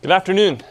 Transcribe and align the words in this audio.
Good 0.00 0.12
afternoon. 0.12 0.62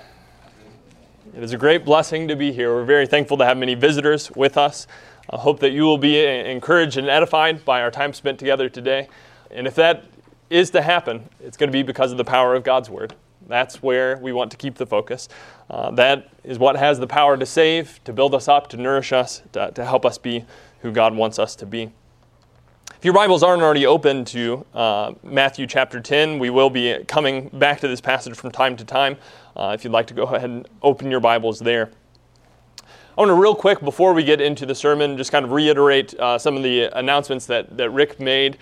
It 1.36 1.44
is 1.44 1.52
a 1.52 1.58
great 1.58 1.84
blessing 1.84 2.30
to 2.30 2.36
be 2.38 2.54
here. 2.54 2.74
We're 2.74 2.86
very 2.86 3.06
thankful 3.06 3.36
to 3.40 3.46
have 3.46 3.58
many 3.58 3.76
visitors 3.76 4.32
with 4.32 4.58
us. 4.58 4.88
I 5.30 5.36
hope 5.36 5.60
that 5.60 5.72
you 5.72 5.84
will 5.84 5.98
be 5.98 6.26
encouraged 6.26 6.96
and 6.96 7.10
edified 7.10 7.66
by 7.66 7.82
our 7.82 7.92
time 7.92 8.14
spent 8.14 8.40
together 8.40 8.70
today. 8.70 9.10
And 9.52 9.68
if 9.68 9.76
that 9.76 10.06
is 10.50 10.70
to 10.70 10.82
happen, 10.82 11.28
it's 11.42 11.58
going 11.58 11.68
to 11.68 11.74
be 11.74 11.84
because 11.84 12.14
of 12.14 12.18
the 12.18 12.24
power 12.24 12.56
of 12.56 12.64
God's 12.64 12.90
Word. 12.90 13.16
That's 13.48 13.84
where 13.84 14.16
we 14.16 14.32
want 14.32 14.50
to 14.52 14.58
keep 14.58 14.76
the 14.76 14.86
focus. 14.86 15.28
Uh, 15.70 15.92
that 15.92 16.30
is 16.46 16.58
what 16.58 16.78
has 16.78 16.98
the 16.98 17.08
power 17.08 17.36
to 17.36 17.46
save, 17.46 18.02
to 18.06 18.14
build 18.14 18.34
us 18.34 18.48
up, 18.48 18.70
to 18.70 18.78
nourish 18.78 19.12
us, 19.12 19.42
to, 19.52 19.72
to 19.72 19.84
help 19.84 20.06
us 20.06 20.18
be 20.18 20.46
who 20.84 20.94
God 20.94 21.14
wants 21.14 21.38
us 21.38 21.54
to 21.58 21.66
be. 21.66 21.92
If 22.98 23.06
your 23.06 23.14
Bibles 23.14 23.44
aren't 23.44 23.62
already 23.62 23.86
open 23.86 24.26
to 24.26 24.66
uh, 24.74 25.14
Matthew 25.22 25.68
chapter 25.68 26.00
10, 26.00 26.40
we 26.40 26.50
will 26.50 26.72
be 26.72 26.98
coming 27.08 27.50
back 27.50 27.80
to 27.82 27.88
this 27.88 28.02
passage 28.02 28.36
from 28.36 28.50
time 28.50 28.76
to 28.76 28.84
time. 28.84 29.18
Uh, 29.56 29.74
if 29.76 29.84
you'd 29.84 29.94
like 29.94 30.08
to 30.08 30.16
go 30.16 30.24
ahead 30.24 30.50
and 30.50 30.68
open 30.82 31.12
your 31.12 31.20
Bibles 31.20 31.60
there. 31.60 31.92
I 32.82 33.22
want 33.22 33.30
to, 33.30 33.36
real 33.36 33.54
quick, 33.54 33.82
before 33.82 34.16
we 34.16 34.24
get 34.24 34.42
into 34.42 34.66
the 34.66 34.74
sermon, 34.74 35.16
just 35.16 35.32
kind 35.32 35.46
of 35.46 35.52
reiterate 35.52 36.16
uh, 36.16 36.40
some 36.40 36.58
of 36.58 36.64
the 36.64 36.86
announcements 36.98 37.46
that, 37.46 37.78
that 37.78 37.92
Rick 37.92 38.20
made. 38.20 38.58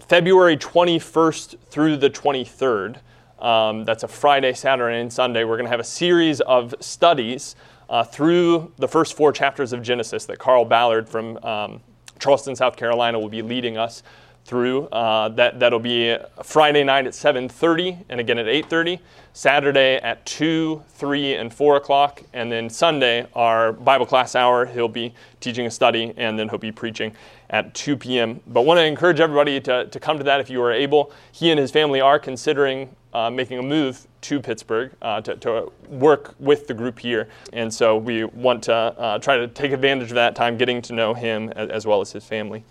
February 0.00 0.58
21st 0.58 1.58
through 1.70 1.96
the 1.96 2.10
23rd, 2.10 2.98
um, 3.38 3.86
that's 3.86 4.02
a 4.02 4.08
Friday, 4.08 4.52
Saturday, 4.52 5.00
and 5.00 5.10
Sunday, 5.10 5.44
we're 5.44 5.56
going 5.56 5.64
to 5.64 5.70
have 5.70 5.80
a 5.80 5.84
series 5.84 6.42
of 6.42 6.74
studies 6.80 7.56
uh, 7.88 8.04
through 8.04 8.70
the 8.76 8.86
first 8.86 9.16
four 9.16 9.32
chapters 9.32 9.72
of 9.72 9.80
Genesis 9.80 10.26
that 10.26 10.38
Carl 10.38 10.66
Ballard 10.66 11.08
from 11.08 11.38
um, 11.38 11.80
Charleston, 12.18 12.56
South 12.56 12.76
Carolina 12.76 13.18
will 13.18 13.28
be 13.28 13.42
leading 13.42 13.76
us 13.76 14.02
through. 14.44 14.86
Uh, 14.86 15.28
that 15.28 15.60
that'll 15.60 15.78
be 15.78 16.16
Friday 16.42 16.82
night 16.82 17.06
at 17.06 17.12
7:30, 17.12 18.04
and 18.08 18.18
again 18.18 18.38
at 18.38 18.46
8:30. 18.46 18.98
Saturday 19.34 19.96
at 19.98 20.26
2, 20.26 20.82
3, 20.88 21.34
and 21.34 21.54
4 21.54 21.76
o'clock, 21.76 22.22
and 22.32 22.50
then 22.50 22.68
Sunday 22.68 23.24
our 23.34 23.72
Bible 23.72 24.04
class 24.04 24.34
hour. 24.34 24.66
He'll 24.66 24.88
be 24.88 25.14
teaching 25.38 25.66
a 25.66 25.70
study, 25.70 26.12
and 26.16 26.36
then 26.36 26.48
he'll 26.48 26.58
be 26.58 26.72
preaching 26.72 27.12
at 27.50 27.72
2 27.74 27.96
p.m. 27.96 28.40
But 28.48 28.62
want 28.62 28.78
to 28.78 28.84
encourage 28.84 29.20
everybody 29.20 29.60
to, 29.60 29.86
to 29.86 30.00
come 30.00 30.18
to 30.18 30.24
that 30.24 30.40
if 30.40 30.50
you 30.50 30.60
are 30.62 30.72
able. 30.72 31.12
He 31.30 31.52
and 31.52 31.60
his 31.60 31.70
family 31.70 32.00
are 32.00 32.18
considering 32.18 32.96
uh, 33.18 33.30
making 33.30 33.58
a 33.58 33.62
move 33.62 34.06
to 34.20 34.38
Pittsburgh 34.38 34.92
uh, 35.02 35.20
to, 35.22 35.34
to, 35.36 35.72
work 35.88 36.36
with 36.38 36.68
the 36.68 36.74
group 36.74 37.00
here. 37.00 37.28
And 37.52 37.72
so 37.72 37.96
we 37.96 38.22
want 38.24 38.62
to 38.64 38.72
uh, 38.72 39.18
try 39.18 39.36
to 39.36 39.48
take 39.48 39.72
advantage 39.72 40.10
of 40.10 40.14
that 40.14 40.36
time, 40.36 40.56
getting 40.56 40.80
to 40.82 40.92
know 40.92 41.14
him 41.14 41.50
as, 41.56 41.68
as, 41.70 41.86
well 41.86 42.00
as 42.00 42.12
his 42.12 42.24
family. 42.24 42.62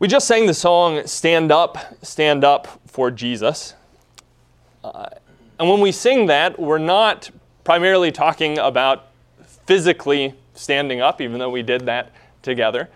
We 0.00 0.08
just 0.08 0.26
sang 0.26 0.46
the 0.46 0.54
song 0.54 1.06
Stand 1.06 1.52
Up, 1.52 1.78
Stand 2.02 2.42
Up 2.42 2.80
for 2.86 3.10
Jesus. 3.12 3.74
Uh, 4.82 5.10
and 5.60 5.68
when 5.68 5.80
we 5.80 5.92
sing 5.92 6.26
that, 6.26 6.58
we're 6.58 6.78
not 6.78 7.30
primarily 7.62 8.10
talking 8.10 8.58
about 8.58 9.10
physically 9.66 10.34
standing 10.54 11.00
up, 11.00 11.20
even 11.20 11.38
though 11.38 11.50
we 11.50 11.62
did 11.62 11.86
that 11.86 12.10
together. 12.42 12.88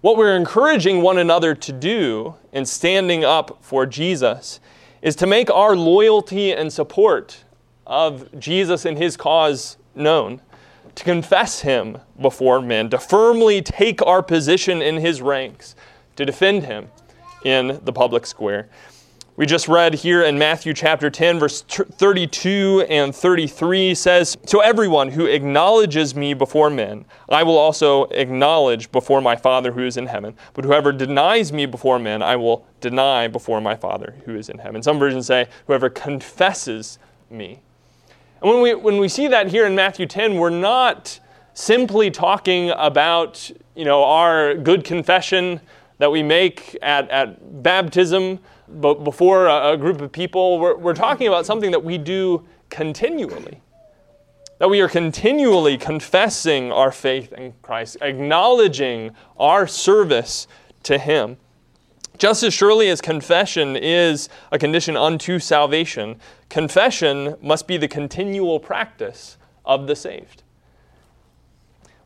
What 0.00 0.16
we're 0.16 0.36
encouraging 0.36 1.02
one 1.02 1.18
another 1.18 1.56
to 1.56 1.72
do 1.72 2.36
in 2.52 2.66
standing 2.66 3.24
up 3.24 3.58
for 3.62 3.84
Jesus 3.84 4.60
is 5.02 5.16
to 5.16 5.26
make 5.26 5.50
our 5.50 5.74
loyalty 5.74 6.52
and 6.52 6.72
support 6.72 7.42
of 7.84 8.28
Jesus 8.38 8.84
and 8.84 8.96
his 8.96 9.16
cause 9.16 9.76
known, 9.96 10.40
to 10.94 11.02
confess 11.02 11.62
him 11.62 11.98
before 12.20 12.62
men, 12.62 12.90
to 12.90 12.98
firmly 12.98 13.60
take 13.60 14.00
our 14.02 14.22
position 14.22 14.82
in 14.82 14.98
his 14.98 15.20
ranks, 15.20 15.74
to 16.14 16.24
defend 16.24 16.62
him 16.62 16.90
in 17.44 17.80
the 17.82 17.92
public 17.92 18.24
square. 18.24 18.68
We 19.38 19.46
just 19.46 19.68
read 19.68 19.94
here 19.94 20.24
in 20.24 20.36
Matthew 20.36 20.74
chapter 20.74 21.10
10, 21.10 21.38
verse 21.38 21.62
32 21.62 22.86
and 22.90 23.14
33 23.14 23.94
says, 23.94 24.36
To 24.46 24.60
everyone 24.60 25.12
who 25.12 25.26
acknowledges 25.26 26.16
me 26.16 26.34
before 26.34 26.70
men, 26.70 27.04
I 27.28 27.44
will 27.44 27.56
also 27.56 28.06
acknowledge 28.06 28.90
before 28.90 29.20
my 29.20 29.36
Father 29.36 29.70
who 29.70 29.84
is 29.84 29.96
in 29.96 30.08
heaven. 30.08 30.34
But 30.54 30.64
whoever 30.64 30.90
denies 30.90 31.52
me 31.52 31.66
before 31.66 32.00
men, 32.00 32.20
I 32.20 32.34
will 32.34 32.66
deny 32.80 33.28
before 33.28 33.60
my 33.60 33.76
Father 33.76 34.16
who 34.24 34.34
is 34.34 34.48
in 34.48 34.58
heaven. 34.58 34.82
Some 34.82 34.98
versions 34.98 35.26
say, 35.26 35.46
Whoever 35.68 35.88
confesses 35.88 36.98
me. 37.30 37.60
And 38.42 38.50
when 38.50 38.60
we, 38.60 38.74
when 38.74 38.98
we 38.98 39.08
see 39.08 39.28
that 39.28 39.52
here 39.52 39.66
in 39.66 39.76
Matthew 39.76 40.06
10, 40.06 40.34
we're 40.34 40.50
not 40.50 41.20
simply 41.54 42.10
talking 42.10 42.70
about 42.70 43.52
you 43.76 43.84
know, 43.84 44.02
our 44.02 44.56
good 44.56 44.82
confession 44.82 45.60
that 45.98 46.10
we 46.10 46.22
make 46.22 46.76
at, 46.82 47.10
at 47.10 47.62
baptism 47.62 48.38
but 48.68 49.04
before 49.04 49.46
a, 49.46 49.72
a 49.72 49.76
group 49.76 50.00
of 50.00 50.12
people, 50.12 50.58
we're, 50.58 50.76
we're 50.76 50.94
talking 50.94 51.26
about 51.26 51.46
something 51.46 51.70
that 51.70 51.82
we 51.82 51.98
do 51.98 52.46
continually. 52.70 53.60
That 54.58 54.68
we 54.68 54.80
are 54.80 54.88
continually 54.88 55.78
confessing 55.78 56.72
our 56.72 56.92
faith 56.92 57.32
in 57.32 57.54
Christ, 57.62 57.96
acknowledging 58.00 59.12
our 59.38 59.66
service 59.66 60.46
to 60.82 60.98
Him. 60.98 61.36
Just 62.18 62.42
as 62.42 62.52
surely 62.52 62.88
as 62.88 63.00
confession 63.00 63.76
is 63.76 64.28
a 64.50 64.58
condition 64.58 64.96
unto 64.96 65.38
salvation, 65.38 66.16
confession 66.48 67.36
must 67.40 67.68
be 67.68 67.76
the 67.76 67.86
continual 67.86 68.58
practice 68.58 69.36
of 69.64 69.86
the 69.86 69.94
saved. 69.94 70.42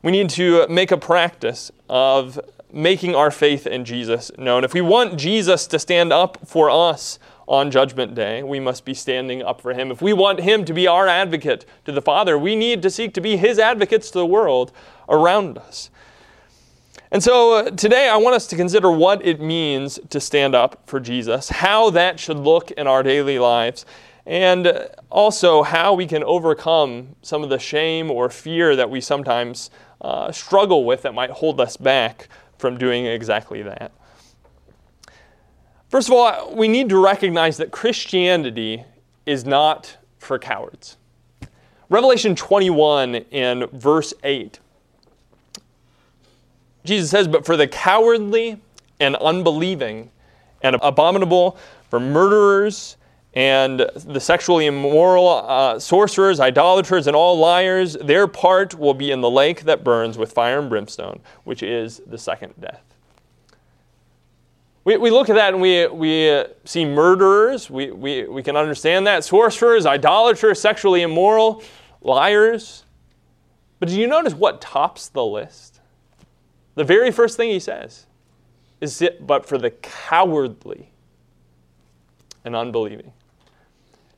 We 0.02 0.12
need 0.12 0.28
to 0.30 0.66
make 0.68 0.90
a 0.90 0.98
practice 0.98 1.72
of 1.88 2.38
making 2.72 3.14
our 3.14 3.30
faith 3.30 3.66
in 3.66 3.84
Jesus 3.84 4.30
known. 4.38 4.64
If 4.64 4.74
we 4.74 4.80
want 4.80 5.18
Jesus 5.18 5.66
to 5.68 5.78
stand 5.78 6.12
up 6.12 6.38
for 6.46 6.70
us 6.70 7.18
on 7.46 7.70
Judgment 7.70 8.14
Day, 8.14 8.42
we 8.42 8.60
must 8.60 8.84
be 8.84 8.94
standing 8.94 9.42
up 9.42 9.60
for 9.60 9.74
Him. 9.74 9.90
If 9.90 10.00
we 10.00 10.12
want 10.12 10.40
Him 10.40 10.64
to 10.64 10.72
be 10.72 10.86
our 10.86 11.06
advocate 11.06 11.66
to 11.84 11.92
the 11.92 12.02
Father, 12.02 12.38
we 12.38 12.56
need 12.56 12.82
to 12.82 12.90
seek 12.90 13.12
to 13.14 13.20
be 13.20 13.36
His 13.36 13.58
advocates 13.58 14.10
to 14.12 14.18
the 14.18 14.26
world 14.26 14.72
around 15.08 15.58
us. 15.58 15.90
And 17.10 17.22
so 17.22 17.54
uh, 17.56 17.70
today 17.72 18.08
I 18.08 18.16
want 18.16 18.36
us 18.36 18.46
to 18.46 18.56
consider 18.56 18.90
what 18.90 19.24
it 19.24 19.38
means 19.38 20.00
to 20.08 20.18
stand 20.18 20.54
up 20.54 20.80
for 20.86 20.98
Jesus, 20.98 21.50
how 21.50 21.90
that 21.90 22.18
should 22.18 22.38
look 22.38 22.70
in 22.70 22.86
our 22.86 23.02
daily 23.02 23.38
lives, 23.38 23.84
and 24.24 24.88
also 25.10 25.62
how 25.62 25.92
we 25.92 26.06
can 26.06 26.24
overcome 26.24 27.16
some 27.20 27.42
of 27.42 27.50
the 27.50 27.58
shame 27.58 28.10
or 28.10 28.30
fear 28.30 28.74
that 28.76 28.88
we 28.88 29.00
sometimes 29.00 29.68
uh, 30.00 30.32
struggle 30.32 30.84
with 30.84 31.02
that 31.02 31.12
might 31.12 31.30
hold 31.30 31.60
us 31.60 31.76
back 31.76 32.28
from 32.62 32.78
doing 32.78 33.06
exactly 33.06 33.60
that. 33.62 33.90
First 35.88 36.08
of 36.08 36.14
all, 36.14 36.54
we 36.54 36.68
need 36.68 36.88
to 36.90 36.96
recognize 36.96 37.56
that 37.56 37.72
Christianity 37.72 38.84
is 39.26 39.44
not 39.44 39.98
for 40.18 40.38
cowards. 40.38 40.96
Revelation 41.90 42.36
21 42.36 43.16
in 43.16 43.66
verse 43.72 44.14
8. 44.22 44.60
Jesus 46.84 47.10
says, 47.10 47.26
But 47.26 47.44
for 47.44 47.56
the 47.56 47.66
cowardly 47.66 48.60
and 49.00 49.16
unbelieving 49.16 50.12
and 50.62 50.76
abominable, 50.80 51.58
for 51.90 51.98
murderers 51.98 52.96
and 53.34 53.86
the 53.94 54.20
sexually 54.20 54.66
immoral, 54.66 55.28
uh, 55.28 55.78
sorcerers, 55.78 56.38
idolaters, 56.38 57.06
and 57.06 57.16
all 57.16 57.38
liars, 57.38 57.94
their 57.94 58.26
part 58.26 58.78
will 58.78 58.92
be 58.92 59.10
in 59.10 59.22
the 59.22 59.30
lake 59.30 59.62
that 59.62 59.82
burns 59.82 60.18
with 60.18 60.32
fire 60.32 60.58
and 60.58 60.68
brimstone, 60.68 61.20
which 61.44 61.62
is 61.62 62.02
the 62.06 62.18
second 62.18 62.52
death. 62.60 62.82
We, 64.84 64.96
we 64.96 65.10
look 65.10 65.30
at 65.30 65.36
that 65.36 65.54
and 65.54 65.62
we, 65.62 65.86
we 65.86 66.44
see 66.64 66.84
murderers, 66.84 67.70
we, 67.70 67.90
we, 67.90 68.24
we 68.24 68.42
can 68.42 68.56
understand 68.56 69.06
that. 69.06 69.24
Sorcerers, 69.24 69.86
idolaters, 69.86 70.60
sexually 70.60 71.02
immoral, 71.02 71.62
liars. 72.02 72.84
But 73.78 73.88
do 73.88 73.98
you 73.98 74.06
notice 74.06 74.34
what 74.34 74.60
tops 74.60 75.08
the 75.08 75.24
list? 75.24 75.80
The 76.74 76.84
very 76.84 77.10
first 77.10 77.36
thing 77.36 77.50
he 77.50 77.60
says 77.60 78.06
is, 78.80 79.00
it, 79.00 79.26
but 79.26 79.46
for 79.46 79.56
the 79.56 79.70
cowardly 79.70 80.90
and 82.44 82.56
unbelieving. 82.56 83.12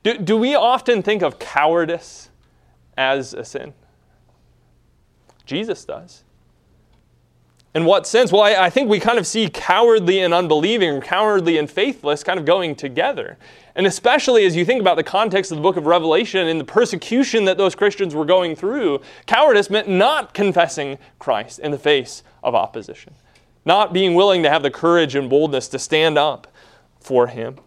Do, 0.05 0.19
do 0.19 0.37
we 0.37 0.53
often 0.53 1.01
think 1.01 1.23
of 1.23 1.39
cowardice 1.39 2.29
as 2.95 3.33
a 3.33 3.43
sin? 3.43 3.73
Jesus 5.47 5.83
does. 5.83 6.23
In 7.73 7.85
what 7.85 8.05
sense? 8.05 8.31
Well, 8.31 8.43
I, 8.43 8.65
I, 8.65 8.69
think 8.69 8.87
we 8.87 8.99
kind 8.99 9.17
of 9.17 9.25
see 9.25 9.49
cowardly 9.49 10.19
and 10.19 10.31
unbelieving, 10.31 10.91
or 10.91 11.01
cowardly 11.01 11.57
and 11.57 11.67
faithless 11.67 12.23
kind 12.23 12.39
of 12.39 12.45
going 12.45 12.75
together. 12.75 13.39
And 13.73 13.87
especially 13.87 14.45
as 14.45 14.55
you 14.55 14.63
think 14.63 14.79
about 14.79 14.95
the 14.95 15.03
context 15.03 15.51
of 15.51 15.57
the 15.57 15.63
book 15.63 15.75
of 15.75 15.87
Revelation 15.87 16.47
and 16.47 16.59
the 16.59 16.65
persecution 16.65 17.45
that 17.45 17.57
those 17.57 17.73
Christians 17.73 18.13
were 18.13 18.25
going 18.25 18.55
through, 18.55 19.01
cowardice 19.25 19.71
meant 19.71 19.89
not 19.89 20.35
confessing 20.35 20.99
Christ 21.17 21.57
in 21.57 21.71
the 21.71 21.79
face 21.79 22.21
of 22.43 22.53
opposition, 22.53 23.15
not 23.65 23.91
being 23.91 24.13
willing 24.13 24.43
to 24.43 24.51
have 24.51 24.61
the 24.61 24.69
courage 24.69 25.15
and 25.15 25.31
boldness 25.31 25.67
to 25.69 25.79
stand 25.79 26.15
up 26.19 26.45
for 26.99 27.25
Him. 27.25 27.57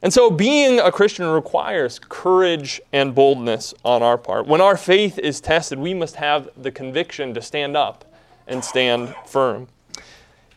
And 0.00 0.12
so, 0.12 0.30
being 0.30 0.78
a 0.78 0.92
Christian 0.92 1.26
requires 1.26 1.98
courage 1.98 2.80
and 2.92 3.14
boldness 3.14 3.74
on 3.84 4.02
our 4.02 4.16
part. 4.16 4.46
When 4.46 4.60
our 4.60 4.76
faith 4.76 5.18
is 5.18 5.40
tested, 5.40 5.78
we 5.78 5.92
must 5.92 6.16
have 6.16 6.48
the 6.56 6.70
conviction 6.70 7.34
to 7.34 7.42
stand 7.42 7.76
up 7.76 8.04
and 8.46 8.64
stand 8.64 9.14
firm. 9.26 9.66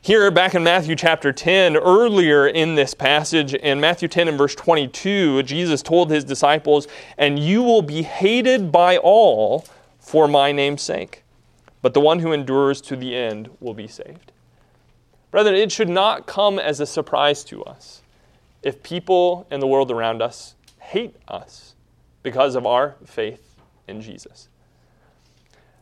Here, 0.03 0.29
back 0.31 0.53
in 0.53 0.63
Matthew 0.63 0.95
chapter 0.95 1.31
10, 1.31 1.75
earlier 1.75 2.47
in 2.47 2.75
this 2.75 2.93
passage, 2.93 3.53
in 3.53 3.79
Matthew 3.79 4.07
10 4.07 4.27
and 4.27 4.37
verse 4.37 4.55
22, 4.55 5.43
Jesus 5.43 5.81
told 5.81 6.11
his 6.11 6.23
disciples, 6.23 6.87
And 7.17 7.37
you 7.37 7.63
will 7.63 7.81
be 7.81 8.03
hated 8.03 8.71
by 8.71 8.97
all 8.97 9.65
for 9.99 10.27
my 10.27 10.51
name's 10.51 10.81
sake, 10.81 11.23
but 11.81 11.93
the 11.93 11.99
one 11.99 12.19
who 12.19 12.31
endures 12.31 12.81
to 12.81 12.95
the 12.95 13.15
end 13.15 13.49
will 13.59 13.73
be 13.73 13.87
saved. 13.87 14.31
Brethren, 15.29 15.55
it 15.55 15.71
should 15.71 15.89
not 15.89 16.25
come 16.25 16.59
as 16.59 16.79
a 16.79 16.85
surprise 16.85 17.43
to 17.45 17.63
us 17.63 18.00
if 18.63 18.81
people 18.83 19.47
in 19.51 19.59
the 19.59 19.67
world 19.67 19.91
around 19.91 20.21
us 20.21 20.55
hate 20.79 21.15
us 21.27 21.75
because 22.23 22.55
of 22.55 22.65
our 22.65 22.95
faith 23.05 23.55
in 23.87 24.01
Jesus 24.01 24.49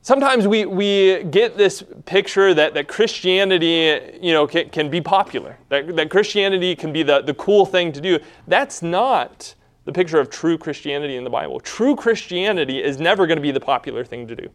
sometimes 0.02 0.48
we, 0.48 0.66
we 0.66 1.24
get 1.26 1.56
this 1.58 1.84
picture 2.06 2.54
that, 2.54 2.74
that 2.74 2.88
Christianity 2.88 4.18
you 4.20 4.34
know, 4.34 4.48
can, 4.48 4.70
can 4.70 4.90
be 4.90 5.02
popular, 5.02 5.58
that, 5.70 5.96
that 5.96 6.10
Christianity 6.10 6.76
can 6.76 6.92
be 6.92 7.04
the, 7.04 7.22
the 7.22 7.34
cool 7.36 7.64
thing 7.66 7.92
to 7.92 8.02
do. 8.02 8.20
That's 8.48 8.82
not 8.82 9.54
the 9.86 9.92
picture 9.92 10.20
of 10.20 10.30
true 10.32 10.58
Christianity 10.58 11.16
in 11.16 11.24
the 11.24 11.30
Bible. 11.30 11.60
True 11.60 11.96
Christianity 11.96 12.82
is 12.82 13.00
never 13.00 13.28
going 13.28 13.38
to 13.38 13.42
be 13.42 13.52
the 13.52 13.60
popular 13.60 14.04
thing 14.04 14.28
to 14.28 14.36
do. 14.36 14.50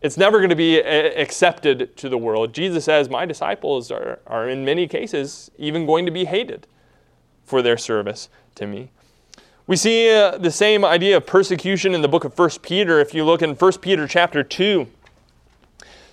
It's 0.00 0.16
never 0.16 0.38
going 0.38 0.50
to 0.50 0.56
be 0.56 0.80
eh, 0.80 1.20
accepted 1.20 1.96
to 1.96 2.08
the 2.08 2.18
world. 2.18 2.52
Jesus 2.52 2.84
says, 2.84 3.08
My 3.08 3.26
disciples 3.26 3.90
are, 3.90 4.20
are 4.28 4.48
in 4.48 4.64
many 4.64 4.86
cases 4.86 5.50
even 5.58 5.84
going 5.86 6.06
to 6.06 6.12
be 6.12 6.24
hated 6.24 6.68
for 7.48 7.62
their 7.62 7.76
service 7.76 8.28
to 8.54 8.66
me. 8.66 8.90
We 9.66 9.76
see 9.76 10.10
uh, 10.10 10.38
the 10.38 10.50
same 10.50 10.84
idea 10.84 11.16
of 11.16 11.26
persecution 11.26 11.94
in 11.94 12.02
the 12.02 12.08
book 12.08 12.24
of 12.24 12.38
1 12.38 12.50
Peter. 12.62 13.00
If 13.00 13.12
you 13.12 13.24
look 13.24 13.42
in 13.42 13.54
1 13.54 13.72
Peter 13.80 14.06
chapter 14.06 14.42
2, 14.42 14.86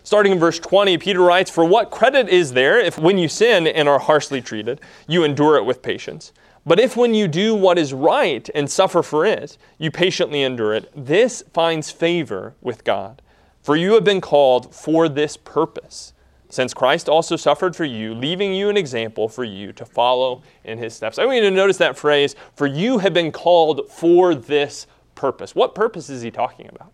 starting 0.03 0.33
in 0.33 0.39
verse 0.39 0.59
20, 0.59 0.97
Peter 0.97 1.21
writes, 1.21 1.49
For 1.49 1.63
what 1.63 1.89
credit 1.89 2.27
is 2.27 2.53
there 2.53 2.79
if 2.79 2.97
when 2.97 3.17
you 3.17 3.29
sin 3.29 3.65
and 3.67 3.87
are 3.87 3.99
harshly 3.99 4.41
treated, 4.41 4.81
you 5.07 5.23
endure 5.23 5.55
it 5.55 5.65
with 5.65 5.81
patience? 5.81 6.33
But 6.65 6.79
if 6.79 6.97
when 6.97 7.13
you 7.13 7.27
do 7.27 7.53
what 7.53 7.77
is 7.77 7.93
right 7.93 8.49
and 8.55 8.69
suffer 8.69 9.03
for 9.03 9.25
it, 9.25 9.57
you 9.77 9.91
patiently 9.91 10.41
endure 10.41 10.73
it, 10.73 10.91
this 10.95 11.43
finds 11.53 11.91
favor 11.91 12.55
with 12.59 12.83
God. 12.83 13.21
For 13.61 13.75
you 13.75 13.93
have 13.93 14.03
been 14.03 14.21
called 14.21 14.73
for 14.75 15.07
this 15.07 15.37
purpose 15.37 16.13
since 16.49 16.73
Christ 16.73 17.09
also 17.09 17.35
suffered 17.35 17.75
for 17.75 17.85
you, 17.85 18.13
leaving 18.13 18.53
you 18.53 18.69
an 18.69 18.77
example 18.77 19.27
for 19.27 19.43
you 19.43 19.73
to 19.73 19.85
follow 19.85 20.43
in 20.63 20.77
his 20.77 20.93
steps. 20.93 21.19
I 21.19 21.25
want 21.25 21.37
you 21.37 21.43
to 21.43 21.51
notice 21.51 21.77
that 21.77 21.97
phrase, 21.97 22.35
for 22.55 22.67
you 22.67 22.99
have 22.99 23.13
been 23.13 23.31
called 23.31 23.89
for 23.89 24.35
this 24.35 24.87
purpose. 25.15 25.55
What 25.55 25.75
purpose 25.75 26.09
is 26.09 26.21
he 26.21 26.31
talking 26.31 26.69
about? 26.69 26.91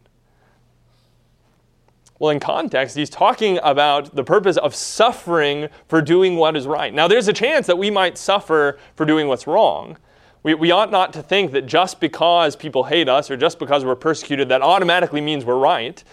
Well, 2.21 2.29
in 2.29 2.39
context, 2.39 2.95
he's 2.95 3.09
talking 3.09 3.59
about 3.63 4.15
the 4.15 4.23
purpose 4.23 4.55
of 4.57 4.75
suffering 4.75 5.69
for 5.87 6.03
doing 6.03 6.35
what 6.35 6.55
is 6.55 6.67
right. 6.67 6.93
Now, 6.93 7.07
there's 7.07 7.27
a 7.27 7.33
chance 7.33 7.65
that 7.65 7.79
we 7.79 7.89
might 7.89 8.15
suffer 8.15 8.77
for 8.95 9.07
doing 9.07 9.27
what's 9.27 9.47
wrong. 9.47 9.97
We, 10.43 10.53
we 10.53 10.69
ought 10.69 10.91
not 10.91 11.13
to 11.13 11.23
think 11.23 11.51
that 11.53 11.65
just 11.65 11.99
because 11.99 12.55
people 12.55 12.83
hate 12.83 13.09
us 13.09 13.31
or 13.31 13.37
just 13.37 13.57
because 13.57 13.83
we're 13.83 13.95
persecuted, 13.95 14.49
that 14.49 14.61
automatically 14.61 15.19
means 15.19 15.45
we're 15.45 15.57
right. 15.57 16.03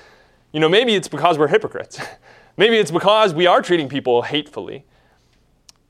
You 0.52 0.61
know, 0.61 0.69
maybe 0.69 0.94
it's 0.94 1.08
because 1.08 1.37
we're 1.37 1.49
hypocrites. 1.49 2.00
Maybe 2.58 2.76
it's 2.76 2.90
because 2.90 3.32
we 3.32 3.46
are 3.46 3.62
treating 3.62 3.88
people 3.88 4.22
hatefully. 4.22 4.84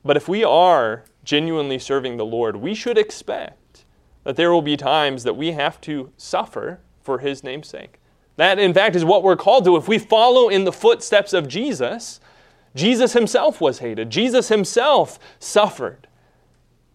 But 0.04 0.18
if 0.18 0.28
we 0.28 0.44
are 0.44 1.04
genuinely 1.24 1.78
serving 1.78 2.18
the 2.18 2.26
Lord, 2.26 2.56
we 2.56 2.74
should 2.74 2.98
expect 2.98 3.86
that 4.24 4.36
there 4.36 4.52
will 4.52 4.62
be 4.62 4.76
times 4.76 5.24
that 5.24 5.34
we 5.34 5.52
have 5.52 5.80
to 5.82 6.12
suffer 6.18 6.80
for 7.00 7.18
his 7.18 7.42
name's 7.42 7.68
sake. 7.68 7.98
That, 8.36 8.58
in 8.58 8.74
fact, 8.74 8.94
is 8.94 9.04
what 9.04 9.22
we're 9.22 9.34
called 9.34 9.64
to. 9.64 9.76
If 9.76 9.88
we 9.88 9.98
follow 9.98 10.50
in 10.50 10.64
the 10.64 10.72
footsteps 10.72 11.32
of 11.32 11.48
Jesus, 11.48 12.20
Jesus 12.74 13.14
himself 13.14 13.62
was 13.62 13.78
hated. 13.78 14.10
Jesus 14.10 14.48
himself 14.48 15.18
suffered 15.38 16.06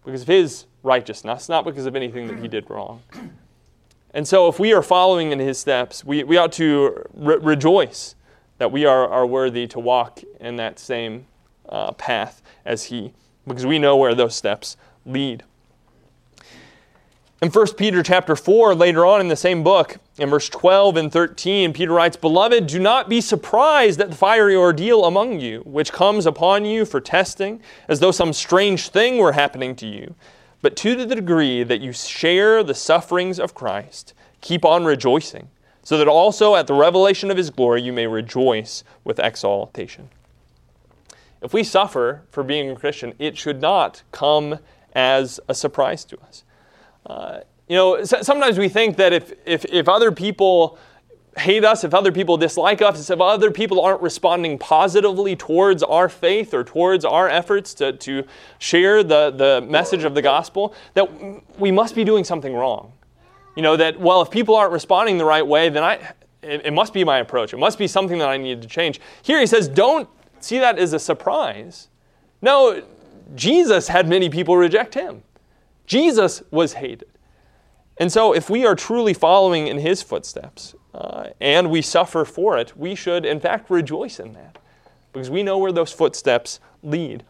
because 0.04 0.22
of 0.22 0.28
his 0.28 0.66
righteousness, 0.84 1.48
not 1.48 1.64
because 1.64 1.86
of 1.86 1.96
anything 1.96 2.28
that 2.28 2.38
he 2.38 2.46
did 2.46 2.70
wrong. 2.70 3.02
And 4.14 4.26
so, 4.28 4.46
if 4.46 4.60
we 4.60 4.72
are 4.72 4.82
following 4.82 5.32
in 5.32 5.40
his 5.40 5.58
steps, 5.58 6.04
we, 6.04 6.22
we 6.22 6.36
ought 6.36 6.52
to 6.52 7.04
re- 7.12 7.38
rejoice 7.38 8.14
that 8.58 8.72
we 8.72 8.84
are, 8.84 9.08
are 9.08 9.26
worthy 9.26 9.66
to 9.68 9.78
walk 9.78 10.20
in 10.40 10.56
that 10.56 10.78
same 10.78 11.26
uh, 11.68 11.92
path 11.92 12.42
as 12.64 12.84
He, 12.84 13.12
because 13.46 13.66
we 13.66 13.78
know 13.78 13.96
where 13.96 14.14
those 14.14 14.34
steps 14.34 14.76
lead. 15.04 15.42
In 17.42 17.50
1 17.50 17.74
Peter 17.74 18.02
chapter 18.02 18.36
4, 18.36 18.74
later 18.74 19.04
on 19.04 19.20
in 19.20 19.28
the 19.28 19.36
same 19.36 19.62
book, 19.62 19.98
in 20.18 20.30
verse 20.30 20.48
12 20.48 20.96
and 20.96 21.12
13, 21.12 21.74
Peter 21.74 21.92
writes, 21.92 22.16
Beloved, 22.16 22.66
do 22.66 22.78
not 22.78 23.08
be 23.08 23.20
surprised 23.20 24.00
at 24.00 24.10
the 24.10 24.16
fiery 24.16 24.56
ordeal 24.56 25.04
among 25.04 25.40
you, 25.40 25.60
which 25.66 25.92
comes 25.92 26.24
upon 26.24 26.64
you 26.64 26.86
for 26.86 27.02
testing, 27.02 27.60
as 27.86 28.00
though 28.00 28.12
some 28.12 28.32
strange 28.32 28.88
thing 28.88 29.18
were 29.18 29.32
happening 29.32 29.76
to 29.76 29.86
you. 29.86 30.14
But 30.62 30.74
to 30.76 30.94
the 30.94 31.14
degree 31.14 31.64
that 31.64 31.82
you 31.82 31.92
share 31.92 32.62
the 32.62 32.72
sufferings 32.72 33.38
of 33.38 33.52
Christ, 33.52 34.14
keep 34.40 34.64
on 34.64 34.86
rejoicing 34.86 35.48
so 35.84 35.98
that 35.98 36.08
also 36.08 36.56
at 36.56 36.66
the 36.66 36.74
revelation 36.74 37.30
of 37.30 37.36
his 37.36 37.50
glory 37.50 37.82
you 37.82 37.92
may 37.92 38.06
rejoice 38.06 38.82
with 39.04 39.20
exaltation. 39.20 40.08
If 41.42 41.52
we 41.52 41.62
suffer 41.62 42.22
for 42.30 42.42
being 42.42 42.70
a 42.70 42.74
Christian, 42.74 43.12
it 43.18 43.36
should 43.36 43.60
not 43.60 44.02
come 44.10 44.58
as 44.94 45.38
a 45.46 45.54
surprise 45.54 46.04
to 46.06 46.18
us. 46.22 46.42
Uh, 47.04 47.40
you 47.68 47.76
know, 47.76 48.02
sometimes 48.04 48.58
we 48.58 48.68
think 48.68 48.96
that 48.96 49.12
if, 49.12 49.32
if, 49.44 49.64
if 49.66 49.88
other 49.88 50.10
people 50.10 50.78
hate 51.36 51.64
us, 51.64 51.84
if 51.84 51.92
other 51.92 52.12
people 52.12 52.36
dislike 52.36 52.80
us, 52.80 53.10
if 53.10 53.20
other 53.20 53.50
people 53.50 53.80
aren't 53.80 54.00
responding 54.00 54.58
positively 54.58 55.34
towards 55.34 55.82
our 55.82 56.08
faith 56.08 56.54
or 56.54 56.64
towards 56.64 57.04
our 57.04 57.28
efforts 57.28 57.74
to, 57.74 57.92
to 57.94 58.24
share 58.58 59.02
the, 59.02 59.30
the 59.30 59.66
message 59.68 60.04
of 60.04 60.14
the 60.14 60.22
gospel, 60.22 60.74
that 60.94 61.58
we 61.58 61.70
must 61.70 61.94
be 61.94 62.04
doing 62.04 62.24
something 62.24 62.54
wrong. 62.54 62.92
You 63.56 63.62
know, 63.62 63.76
that, 63.76 63.98
well, 64.00 64.22
if 64.22 64.30
people 64.30 64.56
aren't 64.56 64.72
responding 64.72 65.18
the 65.18 65.24
right 65.24 65.46
way, 65.46 65.68
then 65.68 65.84
I, 65.84 65.94
it, 66.42 66.66
it 66.66 66.72
must 66.72 66.92
be 66.92 67.04
my 67.04 67.18
approach. 67.18 67.52
It 67.52 67.58
must 67.58 67.78
be 67.78 67.86
something 67.86 68.18
that 68.18 68.28
I 68.28 68.36
need 68.36 68.62
to 68.62 68.68
change. 68.68 69.00
Here 69.22 69.40
he 69.40 69.46
says, 69.46 69.68
don't 69.68 70.08
see 70.40 70.58
that 70.58 70.78
as 70.78 70.92
a 70.92 70.98
surprise. 70.98 71.88
No, 72.42 72.82
Jesus 73.34 73.88
had 73.88 74.08
many 74.08 74.28
people 74.28 74.56
reject 74.56 74.94
him. 74.94 75.22
Jesus 75.86 76.42
was 76.50 76.74
hated. 76.74 77.08
And 77.96 78.10
so, 78.10 78.34
if 78.34 78.50
we 78.50 78.66
are 78.66 78.74
truly 78.74 79.14
following 79.14 79.68
in 79.68 79.78
his 79.78 80.02
footsteps 80.02 80.74
uh, 80.92 81.28
and 81.40 81.70
we 81.70 81.80
suffer 81.80 82.24
for 82.24 82.58
it, 82.58 82.76
we 82.76 82.94
should, 82.94 83.24
in 83.24 83.38
fact, 83.38 83.70
rejoice 83.70 84.18
in 84.18 84.32
that 84.32 84.58
because 85.12 85.30
we 85.30 85.44
know 85.44 85.58
where 85.58 85.70
those 85.70 85.92
footsteps 85.92 86.58
lead. 86.82 87.24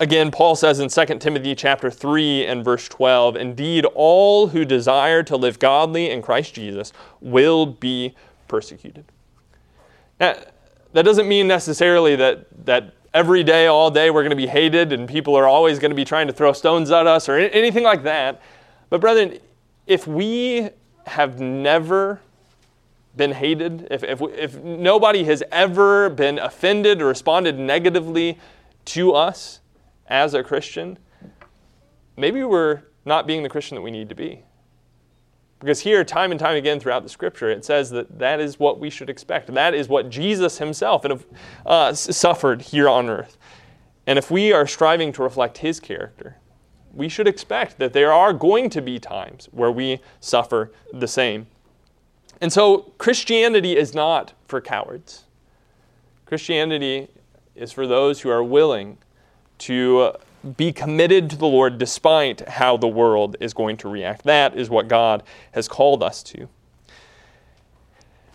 Again, 0.00 0.30
Paul 0.30 0.56
says 0.56 0.80
in 0.80 0.88
2 0.88 1.18
Timothy 1.18 1.54
chapter 1.54 1.90
3 1.90 2.46
and 2.46 2.64
verse 2.64 2.88
12, 2.88 3.36
indeed 3.36 3.84
all 3.94 4.48
who 4.48 4.64
desire 4.64 5.22
to 5.24 5.36
live 5.36 5.58
godly 5.58 6.08
in 6.08 6.22
Christ 6.22 6.54
Jesus 6.54 6.94
will 7.20 7.66
be 7.66 8.14
persecuted. 8.48 9.04
Now, 10.18 10.36
that 10.94 11.02
doesn't 11.02 11.28
mean 11.28 11.46
necessarily 11.46 12.16
that 12.16 12.46
that 12.64 12.94
every 13.12 13.44
day 13.44 13.66
all 13.66 13.90
day 13.90 14.10
we're 14.10 14.22
going 14.22 14.30
to 14.30 14.36
be 14.36 14.46
hated 14.46 14.92
and 14.92 15.06
people 15.06 15.36
are 15.36 15.46
always 15.46 15.78
going 15.78 15.90
to 15.90 15.96
be 15.96 16.04
trying 16.04 16.26
to 16.28 16.32
throw 16.32 16.54
stones 16.54 16.90
at 16.90 17.06
us 17.06 17.28
or 17.28 17.36
anything 17.36 17.84
like 17.84 18.02
that. 18.04 18.40
But 18.88 19.02
brethren, 19.02 19.38
if 19.86 20.06
we 20.06 20.70
have 21.06 21.40
never 21.40 22.20
been 23.16 23.32
hated, 23.32 23.88
if, 23.90 24.02
if, 24.02 24.22
if 24.22 24.56
nobody 24.62 25.24
has 25.24 25.42
ever 25.52 26.08
been 26.08 26.38
offended 26.38 27.02
or 27.02 27.06
responded 27.06 27.58
negatively 27.58 28.38
to 28.86 29.12
us, 29.12 29.60
as 30.10 30.34
a 30.34 30.42
Christian, 30.42 30.98
maybe 32.16 32.44
we're 32.44 32.82
not 33.04 33.26
being 33.26 33.42
the 33.42 33.48
Christian 33.48 33.76
that 33.76 33.82
we 33.82 33.90
need 33.90 34.08
to 34.08 34.14
be. 34.14 34.42
Because 35.60 35.80
here, 35.80 36.04
time 36.04 36.30
and 36.30 36.40
time 36.40 36.56
again 36.56 36.80
throughout 36.80 37.02
the 37.02 37.08
scripture, 37.08 37.50
it 37.50 37.64
says 37.64 37.90
that 37.90 38.18
that 38.18 38.40
is 38.40 38.58
what 38.58 38.80
we 38.80 38.88
should 38.88 39.10
expect. 39.10 39.52
That 39.52 39.74
is 39.74 39.88
what 39.88 40.08
Jesus 40.08 40.58
himself 40.58 41.04
uh, 41.66 41.92
suffered 41.92 42.62
here 42.62 42.88
on 42.88 43.10
earth. 43.10 43.36
And 44.06 44.18
if 44.18 44.30
we 44.30 44.52
are 44.52 44.66
striving 44.66 45.12
to 45.12 45.22
reflect 45.22 45.58
his 45.58 45.78
character, 45.78 46.36
we 46.94 47.08
should 47.08 47.28
expect 47.28 47.78
that 47.78 47.92
there 47.92 48.12
are 48.12 48.32
going 48.32 48.70
to 48.70 48.80
be 48.80 48.98
times 48.98 49.48
where 49.52 49.70
we 49.70 50.00
suffer 50.18 50.72
the 50.92 51.06
same. 51.06 51.46
And 52.40 52.50
so, 52.50 52.92
Christianity 52.96 53.76
is 53.76 53.94
not 53.94 54.32
for 54.48 54.62
cowards. 54.62 55.24
Christianity 56.24 57.08
is 57.54 57.70
for 57.70 57.86
those 57.86 58.22
who 58.22 58.30
are 58.30 58.42
willing 58.42 58.96
to 59.60 60.12
be 60.56 60.72
committed 60.72 61.28
to 61.30 61.36
the 61.36 61.46
Lord 61.46 61.78
despite 61.78 62.48
how 62.48 62.76
the 62.76 62.88
world 62.88 63.36
is 63.40 63.52
going 63.52 63.76
to 63.78 63.88
react. 63.88 64.24
That 64.24 64.56
is 64.56 64.70
what 64.70 64.88
God 64.88 65.22
has 65.52 65.68
called 65.68 66.02
us 66.02 66.22
to. 66.24 66.48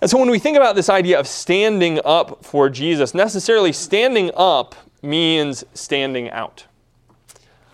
And 0.01 0.09
so 0.09 0.19
when 0.19 0.29
we 0.29 0.37
think 0.37 0.55
about 0.55 0.75
this 0.75 0.89
idea 0.89 1.19
of 1.19 1.27
standing 1.27 1.99
up 2.05 2.45
for 2.45 2.69
Jesus, 2.69 3.15
necessarily 3.15 3.73
standing 3.73 4.29
up 4.35 4.75
means 5.01 5.63
standing 5.73 6.29
out. 6.29 6.65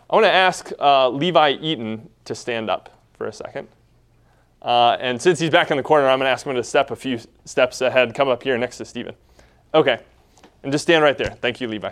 I 0.09 0.15
want 0.15 0.25
to 0.25 0.31
ask 0.31 0.71
uh, 0.79 1.09
Levi 1.09 1.57
Eaton 1.61 2.09
to 2.25 2.35
stand 2.35 2.69
up 2.69 3.01
for 3.13 3.27
a 3.27 3.33
second. 3.33 3.67
Uh, 4.61 4.97
and 4.99 5.21
since 5.21 5.39
he's 5.39 5.49
back 5.49 5.71
in 5.71 5.77
the 5.77 5.83
corner, 5.83 6.07
I'm 6.07 6.19
going 6.19 6.27
to 6.27 6.31
ask 6.31 6.45
him 6.45 6.55
to 6.55 6.63
step 6.63 6.91
a 6.91 6.95
few 6.95 7.19
steps 7.45 7.81
ahead, 7.81 8.13
come 8.13 8.27
up 8.27 8.43
here 8.43 8.57
next 8.57 8.77
to 8.77 8.85
Stephen. 8.85 9.15
Okay. 9.73 9.99
And 10.63 10.71
just 10.71 10.83
stand 10.83 11.03
right 11.03 11.17
there. 11.17 11.31
Thank 11.41 11.59
you, 11.59 11.67
Levi. 11.67 11.91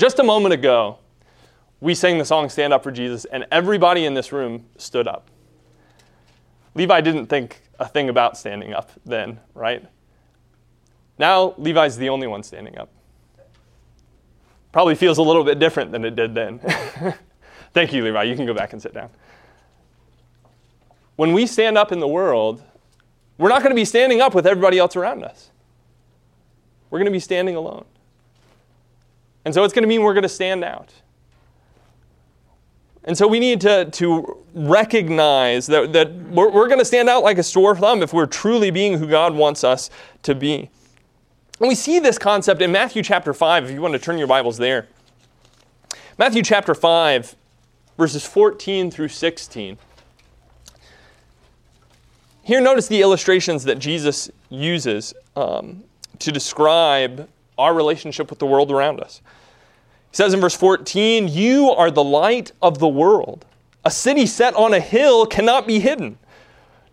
Just 0.00 0.18
a 0.18 0.22
moment 0.22 0.54
ago, 0.54 0.96
we 1.82 1.94
sang 1.94 2.16
the 2.16 2.24
song 2.24 2.48
Stand 2.48 2.72
Up 2.72 2.82
for 2.82 2.90
Jesus, 2.90 3.26
and 3.26 3.44
everybody 3.52 4.06
in 4.06 4.14
this 4.14 4.32
room 4.32 4.64
stood 4.78 5.06
up. 5.06 5.30
Levi 6.74 7.02
didn't 7.02 7.26
think 7.26 7.60
a 7.78 7.86
thing 7.86 8.08
about 8.08 8.38
standing 8.38 8.72
up 8.72 8.90
then, 9.04 9.38
right? 9.52 9.86
Now, 11.18 11.52
Levi's 11.58 11.98
the 11.98 12.08
only 12.08 12.26
one 12.26 12.42
standing 12.42 12.78
up. 12.78 12.88
Probably 14.72 14.94
feels 14.94 15.18
a 15.18 15.22
little 15.22 15.44
bit 15.44 15.58
different 15.58 15.92
than 15.92 16.02
it 16.06 16.16
did 16.16 16.34
then. 16.34 16.60
Thank 17.74 17.92
you, 17.92 18.02
Levi. 18.02 18.22
You 18.22 18.36
can 18.36 18.46
go 18.46 18.54
back 18.54 18.72
and 18.72 18.80
sit 18.80 18.94
down. 18.94 19.10
When 21.16 21.34
we 21.34 21.46
stand 21.46 21.76
up 21.76 21.92
in 21.92 22.00
the 22.00 22.08
world, 22.08 22.62
we're 23.36 23.50
not 23.50 23.62
going 23.62 23.72
to 23.72 23.78
be 23.78 23.84
standing 23.84 24.22
up 24.22 24.34
with 24.34 24.46
everybody 24.46 24.78
else 24.78 24.96
around 24.96 25.24
us. 25.24 25.50
We're 26.88 27.00
going 27.00 27.04
to 27.04 27.12
be 27.12 27.20
standing 27.20 27.54
alone. 27.54 27.84
And 29.50 29.54
so 29.56 29.64
it's 29.64 29.74
going 29.74 29.82
to 29.82 29.88
mean 29.88 30.02
we're 30.02 30.14
going 30.14 30.22
to 30.22 30.28
stand 30.28 30.62
out. 30.62 30.92
And 33.02 33.18
so 33.18 33.26
we 33.26 33.40
need 33.40 33.60
to, 33.62 33.86
to 33.86 34.38
recognize 34.54 35.66
that, 35.66 35.92
that 35.92 36.12
we're, 36.12 36.52
we're 36.52 36.68
going 36.68 36.78
to 36.78 36.84
stand 36.84 37.08
out 37.08 37.24
like 37.24 37.36
a 37.36 37.42
sore 37.42 37.74
thumb 37.74 38.00
if 38.00 38.12
we're 38.12 38.26
truly 38.26 38.70
being 38.70 38.96
who 38.96 39.08
God 39.08 39.34
wants 39.34 39.64
us 39.64 39.90
to 40.22 40.36
be. 40.36 40.70
And 41.58 41.68
we 41.68 41.74
see 41.74 41.98
this 41.98 42.16
concept 42.16 42.62
in 42.62 42.70
Matthew 42.70 43.02
chapter 43.02 43.34
5, 43.34 43.64
if 43.64 43.70
you 43.72 43.80
want 43.80 43.94
to 43.94 43.98
turn 43.98 44.18
your 44.18 44.28
Bibles 44.28 44.56
there. 44.56 44.86
Matthew 46.16 46.44
chapter 46.44 46.72
5, 46.72 47.34
verses 47.98 48.24
14 48.24 48.92
through 48.92 49.08
16. 49.08 49.78
Here, 52.44 52.60
notice 52.60 52.86
the 52.86 53.00
illustrations 53.00 53.64
that 53.64 53.80
Jesus 53.80 54.30
uses 54.48 55.12
um, 55.34 55.82
to 56.20 56.30
describe 56.30 57.28
our 57.60 57.74
relationship 57.74 58.30
with 58.30 58.38
the 58.38 58.46
world 58.46 58.70
around 58.70 59.00
us. 59.00 59.20
He 60.10 60.16
says 60.16 60.34
in 60.34 60.40
verse 60.40 60.56
14, 60.56 61.28
You 61.28 61.70
are 61.70 61.90
the 61.90 62.02
light 62.02 62.52
of 62.60 62.78
the 62.78 62.88
world. 62.88 63.44
A 63.84 63.90
city 63.90 64.26
set 64.26 64.54
on 64.54 64.74
a 64.74 64.80
hill 64.80 65.26
cannot 65.26 65.66
be 65.66 65.78
hidden. 65.78 66.18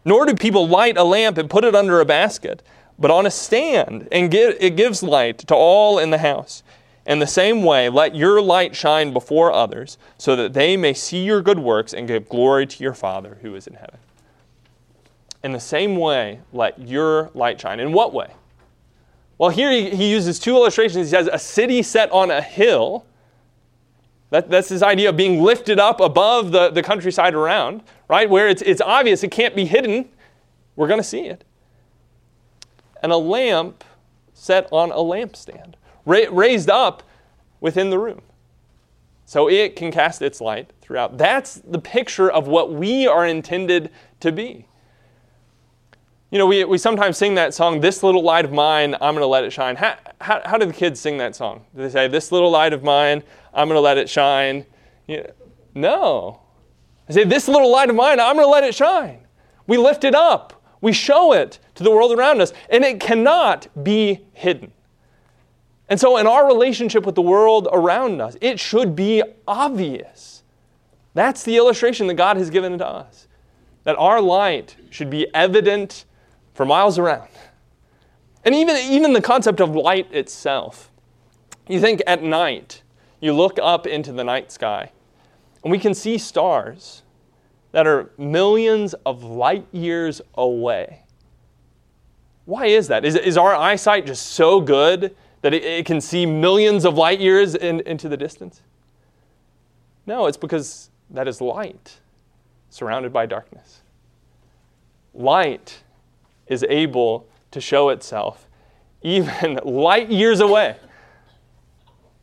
Nor 0.06 0.26
do 0.26 0.36
people 0.36 0.68
light 0.68 0.98
a 0.98 1.04
lamp 1.04 1.38
and 1.38 1.50
put 1.50 1.66
it 1.66 1.76
under 1.76 2.00
a 2.00 2.06
basket, 2.06 2.62
but 3.00 3.12
on 3.12 3.26
a 3.26 3.32
stand, 3.32 4.08
and 4.12 4.34
it 4.34 4.76
gives 4.76 5.04
light 5.04 5.40
to 5.40 5.56
all 5.56 6.00
in 6.00 6.12
the 6.12 6.20
house. 6.20 6.64
In 7.06 7.20
the 7.20 7.28
same 7.28 7.64
way, 7.64 7.90
let 7.90 8.16
your 8.16 8.42
light 8.42 8.76
shine 8.76 9.14
before 9.14 9.52
others, 9.52 9.98
so 10.18 10.36
that 10.36 10.54
they 10.54 10.78
may 10.78 10.94
see 10.94 11.24
your 11.24 11.42
good 11.42 11.60
works 11.60 11.94
and 11.94 12.08
give 12.08 12.30
glory 12.30 12.68
to 12.68 12.84
your 12.84 12.94
Father 12.94 13.38
who 13.42 13.56
is 13.56 13.68
in 13.68 13.76
heaven. 13.76 14.00
In 15.44 15.54
the 15.54 15.60
same 15.60 15.96
way, 15.96 16.42
let 16.52 16.80
your 16.80 17.30
light 17.34 17.62
shine. 17.62 17.80
In 17.80 17.94
what 17.94 18.14
way? 18.14 18.34
Well, 19.38 19.50
here 19.50 19.72
he, 19.72 19.90
he 19.92 20.10
uses 20.10 20.40
two 20.40 20.56
illustrations. 20.56 21.08
He 21.08 21.12
says, 21.12 21.30
A 21.32 21.40
city 21.40 21.84
set 21.84 22.12
on 22.12 22.32
a 22.32 22.42
hill. 22.42 23.06
That, 24.30 24.50
that's 24.50 24.70
this 24.70 24.82
idea 24.82 25.10
of 25.10 25.18
being 25.18 25.42
lifted 25.42 25.80
up 25.80 26.00
above 26.00 26.52
the, 26.52 26.70
the 26.70 26.84
countryside 26.84 27.34
around, 27.34 27.84
right? 28.10 28.30
Where 28.30 28.50
it's, 28.50 28.62
it's 28.62 28.82
obvious, 28.82 29.24
it 29.24 29.32
can't 29.32 29.56
be 29.56 29.66
hidden. 29.66 30.10
We're 30.76 30.88
going 30.88 31.00
to 31.00 31.08
see 31.08 31.22
it. 31.22 31.44
And 33.02 33.12
a 33.12 33.18
lamp 33.18 33.84
set 34.34 34.68
on 34.72 34.92
a 34.92 34.96
lampstand, 34.96 35.76
ra- 36.06 36.30
raised 36.30 36.70
up 36.70 37.04
within 37.62 37.90
the 37.90 37.98
room. 37.98 38.22
So 39.26 39.50
it 39.50 39.76
can 39.76 39.92
cast 39.92 40.22
its 40.22 40.42
light 40.42 40.72
throughout. 40.82 41.18
That's 41.18 41.56
the 41.56 41.80
picture 41.80 42.30
of 42.30 42.48
what 42.48 42.74
we 42.74 43.08
are 43.08 43.26
intended 43.26 43.92
to 44.22 44.32
be. 44.32 44.68
You 46.30 46.38
know, 46.38 46.46
we, 46.46 46.66
we 46.66 46.78
sometimes 46.78 47.18
sing 47.18 47.36
that 47.36 47.54
song, 47.54 47.80
This 47.80 48.04
Little 48.04 48.22
Light 48.22 48.44
of 48.44 48.52
Mine, 48.52 48.96
I'm 48.96 49.14
going 49.14 49.24
to 49.24 49.28
let 49.28 49.46
it 49.46 49.54
shine. 49.54 49.78
How, 49.78 49.96
how, 50.20 50.42
how 50.44 50.58
do 50.58 50.66
the 50.66 50.74
kids 50.74 51.00
sing 51.00 51.18
that 51.20 51.38
song? 51.38 51.64
Do 51.74 51.84
they 51.84 51.90
say, 51.90 52.10
This 52.10 52.34
little 52.34 52.52
light 52.52 52.74
of 52.74 52.84
mine, 52.84 53.24
I'm 53.54 53.70
going 53.70 53.78
to 53.78 53.82
let 53.82 53.98
it 53.98 54.10
shine? 54.10 54.66
Yeah. 55.08 55.28
No. 55.74 56.42
They 57.08 57.14
say, 57.14 57.24
This 57.24 57.48
little 57.48 57.72
light 57.72 57.90
of 57.90 57.96
mine, 57.96 58.20
I'm 58.20 58.36
going 58.36 58.46
to 58.46 58.52
let 58.52 58.66
it 58.66 58.76
shine. 58.76 59.20
We 59.68 59.78
lift 59.78 60.04
it 60.04 60.16
up, 60.16 60.62
we 60.82 60.92
show 60.92 61.32
it 61.32 61.60
to 61.76 61.84
the 61.84 61.92
world 61.92 62.12
around 62.18 62.42
us, 62.42 62.52
and 62.70 62.84
it 62.84 63.00
cannot 63.00 63.68
be 63.82 64.20
hidden. 64.34 64.74
And 65.88 65.98
so, 65.98 66.18
in 66.18 66.28
our 66.28 66.46
relationship 66.46 67.06
with 67.06 67.16
the 67.16 67.22
world 67.22 67.70
around 67.72 68.20
us, 68.22 68.36
it 68.42 68.60
should 68.60 68.98
be 68.98 69.24
obvious. 69.48 70.44
That's 71.14 71.44
the 71.44 71.56
illustration 71.56 72.08
that 72.08 72.16
God 72.16 72.36
has 72.36 72.50
given 72.50 72.78
to 72.80 72.86
us. 72.86 73.30
That 73.86 73.96
our 73.96 74.20
light 74.20 74.76
should 74.90 75.10
be 75.10 75.34
evident 75.34 76.04
for 76.58 76.66
miles 76.66 76.98
around. 76.98 77.30
And 78.44 78.56
even, 78.56 78.76
even 78.78 79.14
the 79.14 79.22
concept 79.22 79.62
of 79.62 79.76
light 79.76 80.12
itself. 80.12 80.90
You 81.68 81.80
think 81.80 82.02
at 82.08 82.24
night, 82.24 82.82
you 83.20 83.32
look 83.32 83.60
up 83.62 83.86
into 83.86 84.12
the 84.12 84.24
night 84.24 84.52
sky, 84.52 84.92
and 85.64 85.72
we 85.72 85.78
can 85.78 85.94
see 85.94 86.18
stars 86.18 87.04
that 87.74 87.86
are 87.86 88.10
millions 88.18 88.96
of 89.06 89.24
light 89.24 89.68
years 89.72 90.20
away. 90.34 91.04
Why 92.46 92.66
is 92.66 92.88
that? 92.88 93.06
Is, 93.06 93.16
is 93.16 93.38
our 93.38 93.54
eyesight 93.54 94.08
just 94.08 94.26
so 94.26 94.60
good 94.60 95.16
that 95.44 95.54
it, 95.54 95.64
it 95.64 95.86
can 95.86 96.02
see 96.02 96.26
millions 96.26 96.86
of 96.86 96.96
light 96.96 97.20
years 97.20 97.54
in, 97.54 97.82
into 97.82 98.10
the 98.10 98.18
distance? 98.18 98.62
No, 100.08 100.26
it's 100.26 100.38
because 100.38 100.90
that 101.12 101.28
is 101.28 101.40
light 101.40 102.00
surrounded 102.72 103.14
by 103.14 103.28
darkness. 103.28 103.82
Light 105.14 105.84
is 106.48 106.66
able 106.70 107.28
to 107.52 107.62
show 107.62 107.90
itself 107.90 108.48
even 109.02 109.60
light 109.64 110.10
years 110.10 110.40
away. 110.40 110.78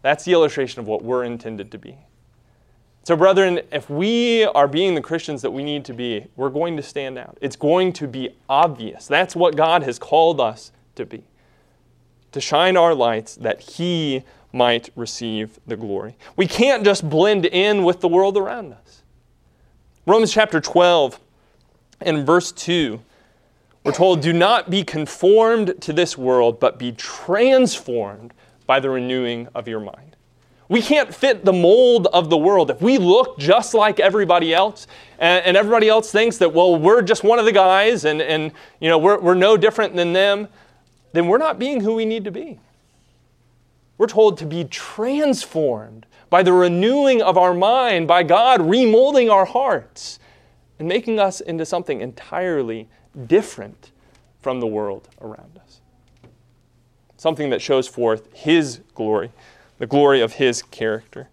That's 0.03 0.25
the 0.25 0.33
illustration 0.33 0.81
of 0.81 0.87
what 0.87 1.03
we're 1.03 1.25
intended 1.25 1.71
to 1.73 1.79
be. 1.79 1.97
So, 3.05 3.17
brethren, 3.17 3.61
if 3.71 3.91
we 3.91 4.45
are 4.45 4.67
being 4.67 4.95
the 4.95 5.01
Christians 5.01 5.43
that 5.43 5.51
we 5.51 5.63
need 5.63 5.85
to 5.87 5.93
be, 5.95 6.27
we're 6.37 6.51
going 6.51 6.77
to 6.77 6.83
stand 6.83 7.19
out. 7.19 7.37
It's 7.41 7.57
going 7.57 7.93
to 7.95 8.09
be 8.09 8.31
obvious. 8.49 9.07
That's 9.07 9.37
what 9.37 9.57
God 9.57 9.83
has 9.83 9.99
called 9.99 10.41
us 10.41 10.73
to 10.95 11.05
be 11.05 11.25
to 12.35 12.41
shine 12.41 12.77
our 12.77 12.97
lights 12.97 13.37
that 13.37 13.61
He 13.61 14.25
might 14.53 14.91
receive 14.97 15.61
the 15.69 15.77
glory. 15.77 16.17
We 16.37 16.49
can't 16.49 16.85
just 16.85 17.09
blend 17.09 17.47
in 17.47 17.85
with 17.85 18.01
the 18.01 18.09
world 18.09 18.37
around 18.37 18.73
us. 18.73 19.03
Romans 20.05 20.33
chapter 20.33 20.61
12 20.61 21.21
and 22.01 22.27
verse 22.27 22.51
2 22.51 23.01
we're 23.85 23.93
told, 23.93 24.23
do 24.23 24.33
not 24.33 24.71
be 24.71 24.83
conformed 24.83 25.75
to 25.83 25.93
this 25.93 26.17
world, 26.17 26.59
but 26.59 26.79
be 26.79 26.93
transformed 26.93 28.33
by 28.67 28.81
the 28.81 28.89
renewing 28.89 29.49
of 29.55 29.69
your 29.69 29.81
mind. 29.81 30.17
We 30.71 30.81
can't 30.81 31.15
fit 31.15 31.45
the 31.45 31.53
mold 31.53 32.07
of 32.07 32.31
the 32.31 32.39
world. 32.39 32.71
If 32.71 32.81
we 32.81 32.97
look 32.97 33.39
just 33.39 33.75
like 33.75 34.01
everybody 34.01 34.55
else, 34.55 34.87
and, 35.19 35.45
and, 35.45 35.57
everybody 35.57 35.91
else 35.91 36.11
thinks 36.11 36.39
that, 36.39 36.55
well, 36.55 36.77
we're 36.77 37.03
just 37.03 37.23
one 37.23 37.39
of 37.39 37.45
the 37.45 37.53
guys 37.53 38.07
and, 38.07 38.23
and 38.23 38.53
you 38.81 38.89
know, 38.89 38.97
we're, 38.97 39.21
we're 39.21 39.35
no 39.35 39.59
different 39.59 39.95
than 39.95 40.15
them, 40.15 40.49
then 41.13 41.29
we're 41.29 41.39
not 41.39 41.59
being 41.59 41.83
who 41.83 41.95
we 41.95 42.07
need 42.07 42.25
to 42.25 42.31
be. 42.31 42.59
We're 43.99 44.07
told 44.07 44.39
to 44.39 44.47
be 44.47 44.65
transformed 44.65 46.07
by 46.31 46.43
the 46.43 46.53
renewing 46.53 47.21
of 47.21 47.37
our 47.37 47.55
mind, 47.55 48.09
by 48.09 48.23
God 48.23 48.61
remolding 48.61 49.31
our 49.31 49.45
hearts 49.45 50.19
and 50.79 50.89
making 50.89 51.21
us 51.21 51.41
into 51.41 51.67
something 51.67 52.01
entirely 52.01 52.89
different 53.27 53.91
from 54.41 54.61
the 54.61 54.67
world 54.67 55.09
around 55.21 55.59
us. 55.63 55.81
Something 57.17 57.51
that 57.51 57.63
shows 57.63 57.89
forth 57.89 58.29
His 58.35 58.81
glory, 58.95 59.31
the 59.79 59.87
glory 59.87 60.21
of 60.21 60.35
His 60.35 60.63
character. 60.63 61.29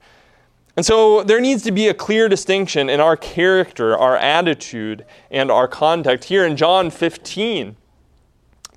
And 0.78 0.86
so 0.86 1.24
there 1.24 1.42
needs 1.42 1.64
to 1.64 1.72
be 1.72 1.90
a 1.90 1.94
clear 1.94 2.30
distinction 2.30 2.90
in 2.90 3.00
our 3.00 3.18
character, 3.18 3.98
our 3.98 4.16
attitude, 4.16 5.06
and 5.30 5.52
our 5.52 5.68
conduct. 5.68 6.26
Here 6.26 6.46
in 6.46 6.56
John 6.56 6.90
15, 6.90 7.76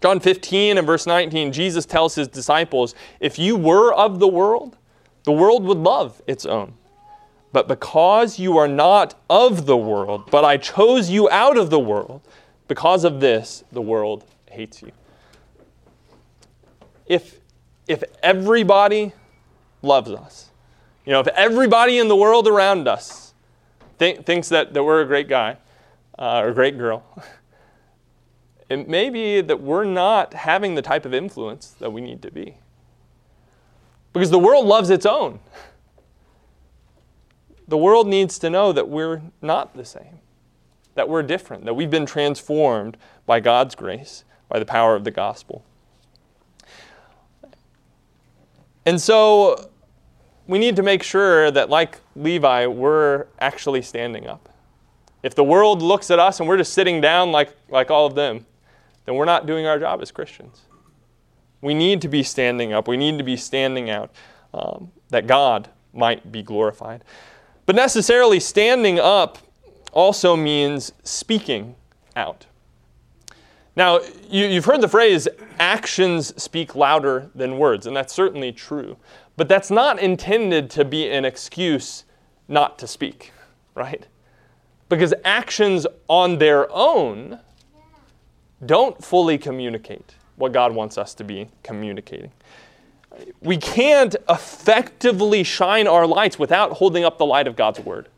John 0.01 0.21
15 0.21 0.77
and 0.77 0.87
verse 0.87 1.07
19, 1.07 1.53
Jesus 1.53 1.87
tells 1.87 2.15
his 2.17 2.29
disciples, 2.29 2.95
If 3.21 3.39
you 3.39 3.57
were 3.57 3.95
of 3.95 4.19
the 4.19 4.29
world, 4.29 4.77
the 5.23 5.33
world 5.33 5.65
would 5.65 5.79
love 5.79 6.21
its 6.27 6.45
own. 6.45 6.75
But 7.53 7.69
because 7.69 8.39
you 8.39 8.59
are 8.59 8.69
not 8.69 9.15
of 9.31 9.65
the 9.65 9.77
world, 9.77 10.29
but 10.31 10.45
I 10.45 10.57
chose 10.57 11.09
you 11.09 11.31
out 11.31 11.57
of 11.57 11.71
the 11.71 11.79
world, 11.79 12.21
because 12.69 13.05
of 13.05 13.21
this, 13.21 13.65
the 13.73 13.83
world 13.83 14.25
hates 14.51 14.83
you. 14.83 14.93
If, 17.07 17.41
if 17.87 18.03
everybody 18.23 19.13
loves 19.83 20.11
us, 20.11 20.51
you 21.05 21.13
know, 21.13 21.21
if 21.21 21.29
everybody 21.29 21.99
in 21.99 22.09
the 22.09 22.17
world 22.17 22.49
around 22.49 22.89
us 22.89 23.35
th- 23.99 24.21
thinks 24.21 24.49
that, 24.49 24.73
that 24.73 24.83
we're 24.83 25.03
a 25.03 25.07
great 25.07 25.29
guy 25.29 25.59
uh, 26.19 26.41
or 26.43 26.49
a 26.49 26.55
great 26.55 26.79
girl, 26.79 27.05
it 28.71 28.89
may 28.89 29.11
be 29.11 29.43
that 29.43 29.61
we're 29.61 29.85
not 29.85 30.33
having 30.33 30.75
the 30.75 30.83
type 30.83 31.05
of 31.05 31.13
influence 31.13 31.75
that 31.79 31.91
we 31.91 32.01
need 32.01 32.23
to 32.23 32.31
be. 32.31 32.57
Because 34.15 34.31
the 34.31 34.39
world 34.39 34.65
loves 34.65 34.89
its 34.89 35.05
own. 35.05 35.41
The 37.69 37.77
world 37.77 38.07
needs 38.07 38.39
to 38.39 38.49
know 38.49 38.73
that 38.73 38.89
we're 38.89 39.21
not 39.43 39.77
the 39.77 39.85
same 39.85 40.21
that 40.95 41.09
we're 41.09 41.23
different, 41.23 41.65
that 41.65 41.75
we've 41.75 41.91
been 41.91 42.07
transformed 42.07 42.97
by 43.27 43.41
God's 43.41 43.75
grace, 43.75 44.25
by 44.49 44.59
the 44.59 44.65
power 44.65 44.95
of 44.95 45.05
the 45.05 45.11
gospel. 45.11 45.65
And 48.87 49.01
so 49.01 49.71
we 50.47 50.59
need 50.59 50.77
to 50.77 50.83
make 50.83 51.03
sure 51.03 51.51
that, 51.51 51.71
like 51.71 52.01
Levi, 52.15 52.67
we're 52.67 53.27
actually 53.41 53.83
standing 53.83 54.27
up. 54.27 54.49
If 55.23 55.35
the 55.35 55.45
world 55.45 55.81
looks 55.81 56.11
at 56.11 56.19
us 56.19 56.39
and 56.39 56.49
we're 56.49 56.59
just 56.59 56.75
sitting 56.75 57.01
down 57.01 57.33
like, 57.33 57.55
like 57.71 57.91
all 57.91 58.07
of 58.07 58.15
them, 58.15 58.45
then 59.07 59.15
we're 59.15 59.25
not 59.25 59.47
doing 59.47 59.67
our 59.67 59.79
job 59.79 60.03
as 60.03 60.11
Christians. 60.11 60.63
We 61.63 61.73
need 61.73 62.03
to 62.03 62.09
be 62.09 62.23
standing 62.23 62.75
up. 62.75 62.87
We 62.87 62.99
need 62.99 63.17
to 63.17 63.25
be 63.25 63.39
standing 63.39 63.89
out 63.89 64.11
um, 64.53 64.93
that 65.09 65.27
God 65.27 65.71
might 65.95 66.31
be 66.31 66.43
glorified. 66.43 67.03
But 67.65 67.75
necessarily, 67.75 68.39
standing 68.39 68.99
up 68.99 69.39
also 69.95 70.37
means 70.37 70.93
speaking 71.03 71.77
out. 72.17 72.47
Now, 73.77 74.01
you, 74.31 74.49
have 74.55 74.65
heard 74.65 74.81
the 74.81 74.89
phrase, 74.89 75.27
actions 75.59 76.41
speak 76.41 76.77
louder 76.77 77.31
than 77.35 77.59
words, 77.59 77.87
and 77.87 77.97
that's 77.97 78.13
certainly 78.13 78.53
true. 78.53 78.97
But 79.37 79.49
that's 79.49 79.71
not 79.71 79.99
intended 79.99 80.71
to 80.71 80.85
be 80.85 81.11
an 81.11 81.25
excuse 81.25 82.05
not 82.47 82.79
to 82.79 82.87
speak, 82.87 83.33
right? 83.75 84.07
Because 84.89 85.13
actions 85.25 85.87
on 86.09 86.39
their 86.39 86.71
own 86.71 87.41
don't 88.65 89.03
fully 89.03 89.39
communicate 89.39 90.15
what 90.37 90.53
God 90.53 90.73
wants 90.73 90.97
us 90.99 91.15
to 91.15 91.25
be 91.25 91.49
communicating. 91.63 92.31
We 93.41 93.57
can't 93.57 94.15
effectively 94.29 95.43
shine 95.43 95.87
our 95.87 96.07
lights 96.07 96.39
without 96.39 96.73
holding 96.73 97.05
up 97.05 97.19
the 97.19 97.27
light 97.27 97.47
of 97.47 97.57
God's 97.57 97.81
Word. 97.81 98.09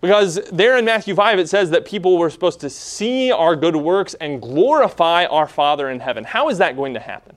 Because 0.00 0.40
there 0.52 0.76
in 0.76 0.84
Matthew 0.84 1.14
5, 1.14 1.38
it 1.38 1.48
says 1.48 1.70
that 1.70 1.84
people 1.84 2.18
were 2.18 2.30
supposed 2.30 2.60
to 2.60 2.70
see 2.70 3.32
our 3.32 3.56
good 3.56 3.76
works 3.76 4.14
and 4.14 4.40
glorify 4.40 5.24
our 5.24 5.48
Father 5.48 5.90
in 5.90 6.00
heaven. 6.00 6.24
How 6.24 6.48
is 6.48 6.58
that 6.58 6.76
going 6.76 6.94
to 6.94 7.00
happen? 7.00 7.36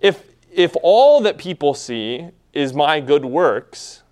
If, 0.00 0.22
if 0.52 0.74
all 0.82 1.20
that 1.22 1.38
people 1.38 1.74
see 1.74 2.28
is 2.52 2.74
my 2.74 3.00
good 3.00 3.24
works, 3.24 4.02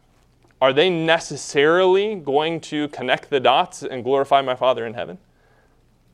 are 0.60 0.72
they 0.72 0.90
necessarily 0.90 2.16
going 2.16 2.60
to 2.60 2.88
connect 2.88 3.30
the 3.30 3.40
dots 3.40 3.82
and 3.82 4.04
glorify 4.04 4.42
my 4.42 4.54
Father 4.54 4.86
in 4.86 4.94
heaven? 4.94 5.18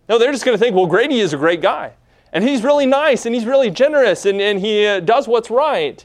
No, 0.09 0.19
they're 0.19 0.33
just 0.33 0.45
going 0.45 0.57
to 0.57 0.63
think, 0.63 0.77
well, 0.77 0.87
Grady 0.87 1.19
is 1.19 1.33
a 1.33 1.37
great 1.37 1.61
guy. 1.61 1.95
And 2.33 2.45
he's 2.45 2.63
really 2.63 2.87
nice 2.87 3.27
and 3.27 3.35
he's 3.35 3.47
really 3.47 3.71
generous 3.71 4.27
and, 4.27 4.41
and 4.41 4.61
he 4.61 4.87
uh, 4.87 5.01
does 5.01 5.27
what's 5.27 5.51
right. 5.51 6.05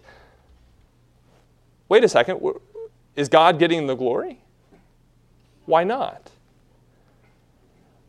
Wait 1.89 2.03
a 2.03 2.07
second. 2.07 2.39
Is 3.15 3.30
God 3.30 3.60
getting 3.60 3.88
the 3.88 3.96
glory? 3.96 4.41
Why 5.65 5.84
not? 5.84 6.32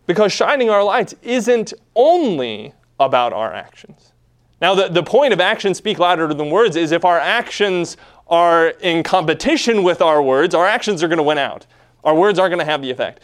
Because 0.06 0.32
shining 0.32 0.70
our 0.70 0.82
lights 0.82 1.14
isn't 1.22 1.72
only 1.94 2.72
about 2.98 3.32
our 3.32 3.52
actions. 3.52 4.12
Now, 4.60 4.74
the, 4.74 4.88
the 4.88 5.02
point 5.02 5.32
of 5.32 5.40
actions 5.40 5.78
speak 5.78 5.98
louder 5.98 6.32
than 6.32 6.50
words 6.50 6.76
is 6.76 6.92
if 6.92 7.04
our 7.04 7.18
actions 7.18 7.96
are 8.28 8.68
in 8.68 9.02
competition 9.02 9.82
with 9.82 10.00
our 10.00 10.22
words, 10.22 10.54
our 10.54 10.66
actions 10.66 11.02
are 11.02 11.08
going 11.08 11.18
to 11.18 11.24
win 11.24 11.38
out. 11.38 11.66
Our 12.04 12.14
words 12.14 12.38
aren't 12.38 12.52
going 12.52 12.64
to 12.64 12.70
have 12.70 12.82
the 12.82 12.90
effect. 12.90 13.20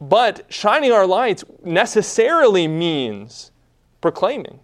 But 0.00 0.46
shining 0.48 0.92
our 0.92 1.06
lights 1.06 1.44
necessarily 1.64 2.68
means 2.68 3.50
proclaiming 4.00 4.60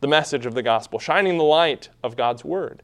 the 0.00 0.08
message 0.08 0.46
of 0.46 0.54
the 0.54 0.62
gospel, 0.62 0.98
shining 0.98 1.38
the 1.38 1.44
light 1.44 1.88
of 2.02 2.16
God's 2.16 2.44
word. 2.44 2.82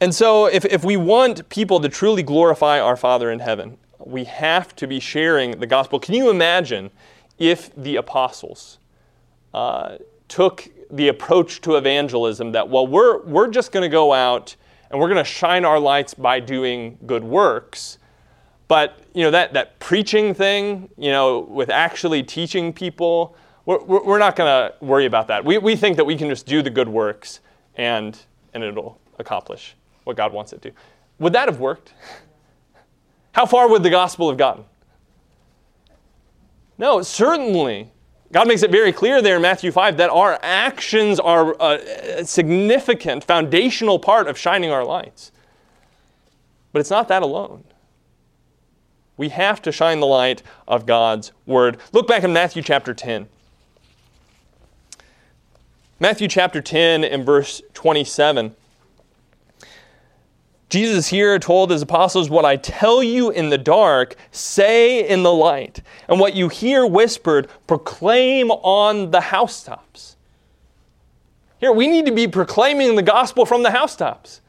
And 0.00 0.14
so, 0.14 0.46
if, 0.46 0.64
if 0.64 0.84
we 0.84 0.96
want 0.96 1.48
people 1.48 1.80
to 1.80 1.88
truly 1.88 2.22
glorify 2.22 2.78
our 2.78 2.96
Father 2.96 3.32
in 3.32 3.40
heaven, 3.40 3.78
we 3.98 4.24
have 4.24 4.76
to 4.76 4.86
be 4.86 5.00
sharing 5.00 5.58
the 5.58 5.66
gospel. 5.66 5.98
Can 5.98 6.14
you 6.14 6.30
imagine 6.30 6.90
if 7.38 7.74
the 7.74 7.96
apostles 7.96 8.78
uh, 9.52 9.98
took 10.28 10.68
the 10.90 11.08
approach 11.08 11.60
to 11.62 11.74
evangelism 11.76 12.52
that, 12.52 12.68
well, 12.68 12.86
we're, 12.86 13.22
we're 13.24 13.50
just 13.50 13.72
going 13.72 13.82
to 13.82 13.88
go 13.88 14.12
out 14.12 14.54
and 14.90 15.00
we're 15.00 15.08
going 15.08 15.22
to 15.22 15.24
shine 15.24 15.64
our 15.64 15.80
lights 15.80 16.14
by 16.14 16.38
doing 16.38 16.96
good 17.04 17.24
works? 17.24 17.98
But 18.68 19.00
you 19.14 19.24
know 19.24 19.30
that 19.30 19.54
that 19.54 19.78
preaching 19.80 20.34
thing, 20.34 20.90
you 20.96 21.10
know, 21.10 21.40
with 21.40 21.70
actually 21.70 22.22
teaching 22.22 22.72
people, 22.72 23.34
we're, 23.64 23.82
we're 23.84 24.18
not 24.18 24.36
going 24.36 24.70
to 24.70 24.74
worry 24.84 25.06
about 25.06 25.26
that. 25.28 25.44
We, 25.44 25.58
we 25.58 25.74
think 25.74 25.96
that 25.96 26.04
we 26.04 26.16
can 26.16 26.28
just 26.28 26.46
do 26.46 26.62
the 26.62 26.70
good 26.70 26.88
works 26.88 27.40
and 27.76 28.16
and 28.52 28.62
it'll 28.62 29.00
accomplish 29.18 29.74
what 30.08 30.16
God 30.16 30.32
wants 30.32 30.52
it 30.52 30.62
to. 30.62 30.72
Would 31.20 31.34
that 31.34 31.48
have 31.48 31.60
worked? 31.60 31.92
How 33.32 33.46
far 33.46 33.68
would 33.68 33.84
the 33.84 33.90
gospel 33.90 34.28
have 34.30 34.38
gotten? 34.38 34.64
No, 36.78 37.02
certainly. 37.02 37.92
God 38.32 38.48
makes 38.48 38.62
it 38.62 38.70
very 38.70 38.92
clear 38.92 39.22
there 39.22 39.36
in 39.36 39.42
Matthew 39.42 39.70
5 39.70 39.98
that 39.98 40.10
our 40.10 40.38
actions 40.42 41.20
are 41.20 41.54
a 41.60 42.24
significant, 42.24 43.22
foundational 43.22 43.98
part 43.98 44.26
of 44.26 44.36
shining 44.38 44.70
our 44.70 44.84
lights. 44.84 45.30
But 46.72 46.80
it's 46.80 46.90
not 46.90 47.08
that 47.08 47.22
alone. 47.22 47.64
We 49.16 49.28
have 49.30 49.60
to 49.62 49.72
shine 49.72 50.00
the 50.00 50.06
light 50.06 50.42
of 50.66 50.86
God's 50.86 51.32
word. 51.46 51.78
Look 51.92 52.06
back 52.06 52.22
in 52.22 52.32
Matthew 52.32 52.62
chapter 52.62 52.94
10. 52.94 53.28
Matthew 56.00 56.28
chapter 56.28 56.60
10 56.60 57.04
and 57.04 57.26
verse 57.26 57.60
27. 57.74 58.54
Jesus 60.68 61.08
here 61.08 61.38
told 61.38 61.70
his 61.70 61.82
apostles, 61.82 62.28
What 62.28 62.44
I 62.44 62.56
tell 62.56 63.02
you 63.02 63.30
in 63.30 63.48
the 63.48 63.58
dark, 63.58 64.16
say 64.30 65.08
in 65.08 65.22
the 65.22 65.32
light. 65.32 65.80
And 66.08 66.20
what 66.20 66.34
you 66.34 66.48
hear 66.48 66.86
whispered, 66.86 67.48
proclaim 67.66 68.50
on 68.50 69.10
the 69.10 69.20
housetops. 69.20 70.16
Here, 71.58 71.72
we 71.72 71.86
need 71.86 72.06
to 72.06 72.12
be 72.12 72.28
proclaiming 72.28 72.94
the 72.94 73.02
gospel 73.02 73.46
from 73.46 73.62
the 73.62 73.70
housetops. 73.70 74.42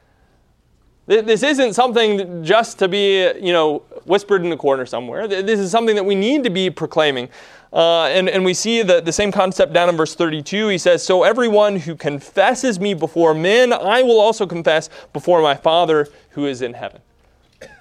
This 1.06 1.42
isn't 1.42 1.74
something 1.74 2.44
just 2.44 2.78
to 2.78 2.86
be, 2.86 3.24
you 3.40 3.52
know, 3.52 3.78
whispered 4.04 4.44
in 4.44 4.52
a 4.52 4.56
corner 4.56 4.86
somewhere. 4.86 5.26
This 5.26 5.58
is 5.58 5.70
something 5.72 5.96
that 5.96 6.04
we 6.04 6.14
need 6.14 6.44
to 6.44 6.50
be 6.50 6.70
proclaiming. 6.70 7.28
Uh, 7.72 8.06
and, 8.06 8.28
and 8.28 8.44
we 8.44 8.52
see 8.52 8.82
the, 8.82 9.00
the 9.00 9.12
same 9.12 9.30
concept 9.30 9.72
down 9.72 9.88
in 9.88 9.96
verse 9.96 10.14
32. 10.14 10.68
He 10.68 10.78
says, 10.78 11.04
So 11.04 11.22
everyone 11.22 11.76
who 11.76 11.94
confesses 11.94 12.80
me 12.80 12.94
before 12.94 13.32
men, 13.32 13.72
I 13.72 14.02
will 14.02 14.18
also 14.18 14.46
confess 14.46 14.90
before 15.12 15.40
my 15.40 15.54
Father 15.54 16.08
who 16.30 16.46
is 16.46 16.62
in 16.62 16.74
heaven. 16.74 17.00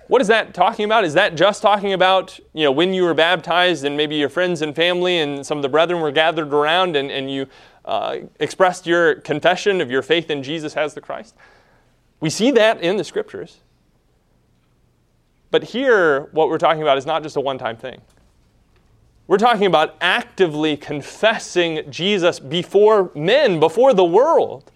What 0.07 0.21
is 0.21 0.27
that 0.27 0.53
talking 0.53 0.85
about? 0.85 1.05
Is 1.05 1.13
that 1.13 1.35
just 1.35 1.61
talking 1.61 1.93
about, 1.93 2.39
you 2.53 2.63
know, 2.63 2.71
when 2.71 2.93
you 2.93 3.03
were 3.03 3.13
baptized 3.13 3.83
and 3.83 3.95
maybe 3.95 4.15
your 4.15 4.29
friends 4.29 4.61
and 4.61 4.75
family 4.75 5.19
and 5.19 5.45
some 5.45 5.57
of 5.57 5.61
the 5.61 5.69
brethren 5.69 6.01
were 6.01 6.11
gathered 6.11 6.51
around 6.51 6.95
and, 6.95 7.11
and 7.11 7.31
you 7.31 7.47
uh, 7.85 8.17
expressed 8.39 8.87
your 8.87 9.15
confession 9.15 9.81
of 9.81 9.91
your 9.91 10.01
faith 10.01 10.29
in 10.29 10.41
Jesus 10.41 10.75
as 10.75 10.93
the 10.95 11.01
Christ? 11.01 11.35
We 12.19 12.29
see 12.29 12.51
that 12.51 12.81
in 12.81 12.97
the 12.97 13.03
scriptures. 13.03 13.57
But 15.51 15.63
here, 15.63 16.21
what 16.31 16.49
we're 16.49 16.57
talking 16.57 16.81
about 16.81 16.97
is 16.97 17.05
not 17.05 17.23
just 17.23 17.35
a 17.35 17.41
one 17.41 17.57
time 17.57 17.77
thing. 17.77 18.01
We're 19.29 19.37
talking 19.37 19.67
about 19.67 19.95
actively 20.01 20.75
confessing 20.75 21.83
Jesus 21.91 22.39
before 22.39 23.11
men, 23.13 23.59
before 23.59 23.93
the 23.93 24.03
world. 24.03 24.71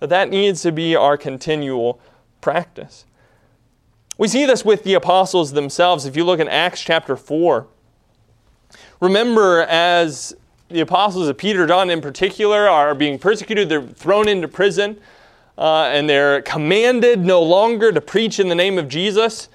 That 0.00 0.08
that 0.08 0.30
needs 0.30 0.62
to 0.62 0.72
be 0.72 0.96
our 0.96 1.18
continual 1.18 2.00
practice. 2.40 3.04
We 4.16 4.26
see 4.26 4.46
this 4.46 4.64
with 4.64 4.84
the 4.84 4.94
apostles 4.94 5.52
themselves. 5.52 6.06
If 6.06 6.16
you 6.16 6.24
look 6.24 6.40
in 6.40 6.48
Acts 6.48 6.80
chapter 6.80 7.14
4, 7.14 7.66
remember 9.02 9.66
as 9.68 10.34
the 10.70 10.80
apostles 10.80 11.28
of 11.28 11.36
Peter, 11.36 11.66
John 11.66 11.90
in 11.90 12.00
particular, 12.00 12.66
are 12.66 12.94
being 12.94 13.18
persecuted, 13.18 13.68
they're 13.68 13.82
thrown 13.82 14.28
into 14.28 14.48
prison 14.48 14.98
uh, 15.58 15.90
and 15.92 16.08
they're 16.08 16.40
commanded 16.40 17.22
no 17.22 17.42
longer 17.42 17.92
to 17.92 18.00
preach 18.00 18.40
in 18.40 18.48
the 18.48 18.54
name 18.54 18.78
of 18.78 18.88
Jesus. 18.88 19.50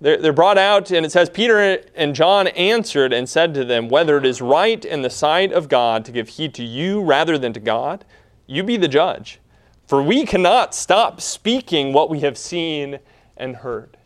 They're, 0.00 0.16
they're 0.16 0.32
brought 0.32 0.56
out, 0.56 0.90
and 0.90 1.04
it 1.04 1.12
says, 1.12 1.28
Peter 1.28 1.82
and 1.94 2.14
John 2.14 2.48
answered 2.48 3.12
and 3.12 3.28
said 3.28 3.52
to 3.54 3.64
them, 3.64 3.88
Whether 3.88 4.16
it 4.16 4.24
is 4.24 4.40
right 4.40 4.82
in 4.82 5.02
the 5.02 5.10
sight 5.10 5.52
of 5.52 5.68
God 5.68 6.04
to 6.06 6.12
give 6.12 6.30
heed 6.30 6.54
to 6.54 6.64
you 6.64 7.02
rather 7.02 7.36
than 7.36 7.52
to 7.52 7.60
God, 7.60 8.04
you 8.46 8.62
be 8.62 8.76
the 8.76 8.88
judge. 8.88 9.40
For 9.86 10.02
we 10.02 10.24
cannot 10.24 10.74
stop 10.74 11.20
speaking 11.20 11.92
what 11.92 12.08
we 12.08 12.20
have 12.20 12.38
seen 12.38 13.00
and 13.36 13.56
heard. 13.56 13.96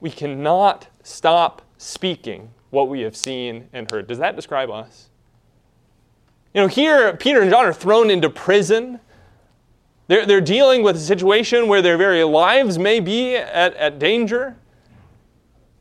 We 0.00 0.10
cannot 0.10 0.88
stop 1.02 1.62
speaking 1.78 2.50
what 2.70 2.88
we 2.88 3.00
have 3.02 3.16
seen 3.16 3.68
and 3.72 3.90
heard. 3.90 4.06
Does 4.06 4.18
that 4.18 4.36
describe 4.36 4.70
us? 4.70 5.10
You 6.54 6.62
know, 6.62 6.66
here 6.66 7.16
Peter 7.16 7.42
and 7.42 7.50
John 7.50 7.66
are 7.66 7.72
thrown 7.72 8.10
into 8.10 8.30
prison. 8.30 8.98
They're, 10.10 10.26
they're 10.26 10.40
dealing 10.40 10.82
with 10.82 10.96
a 10.96 11.00
situation 11.00 11.68
where 11.68 11.80
their 11.82 11.96
very 11.96 12.24
lives 12.24 12.80
may 12.80 12.98
be 12.98 13.36
at, 13.36 13.76
at 13.76 14.00
danger. 14.00 14.56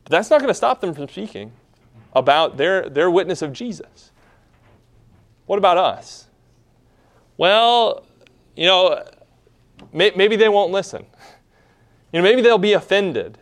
But 0.04 0.12
that's 0.12 0.30
not 0.30 0.40
going 0.40 0.50
to 0.50 0.54
stop 0.54 0.82
them 0.82 0.94
from 0.94 1.10
speaking 1.10 1.52
about 2.14 2.56
their, 2.56 2.88
their 2.90 3.10
witness 3.10 3.42
of 3.42 3.54
Jesus. 3.54 4.12
What 5.48 5.58
about 5.58 5.80
us? 5.80 6.28
Well, 7.38 8.06
you 8.56 8.68
know, 8.68 9.04
may, 9.92 10.12
maybe 10.16 10.36
they 10.36 10.48
won't 10.48 10.72
listen. 10.72 11.08
You 12.14 12.22
know, 12.22 12.24
maybe 12.24 12.44
they'll 12.44 12.60
be 12.60 12.74
offended. 12.74 13.40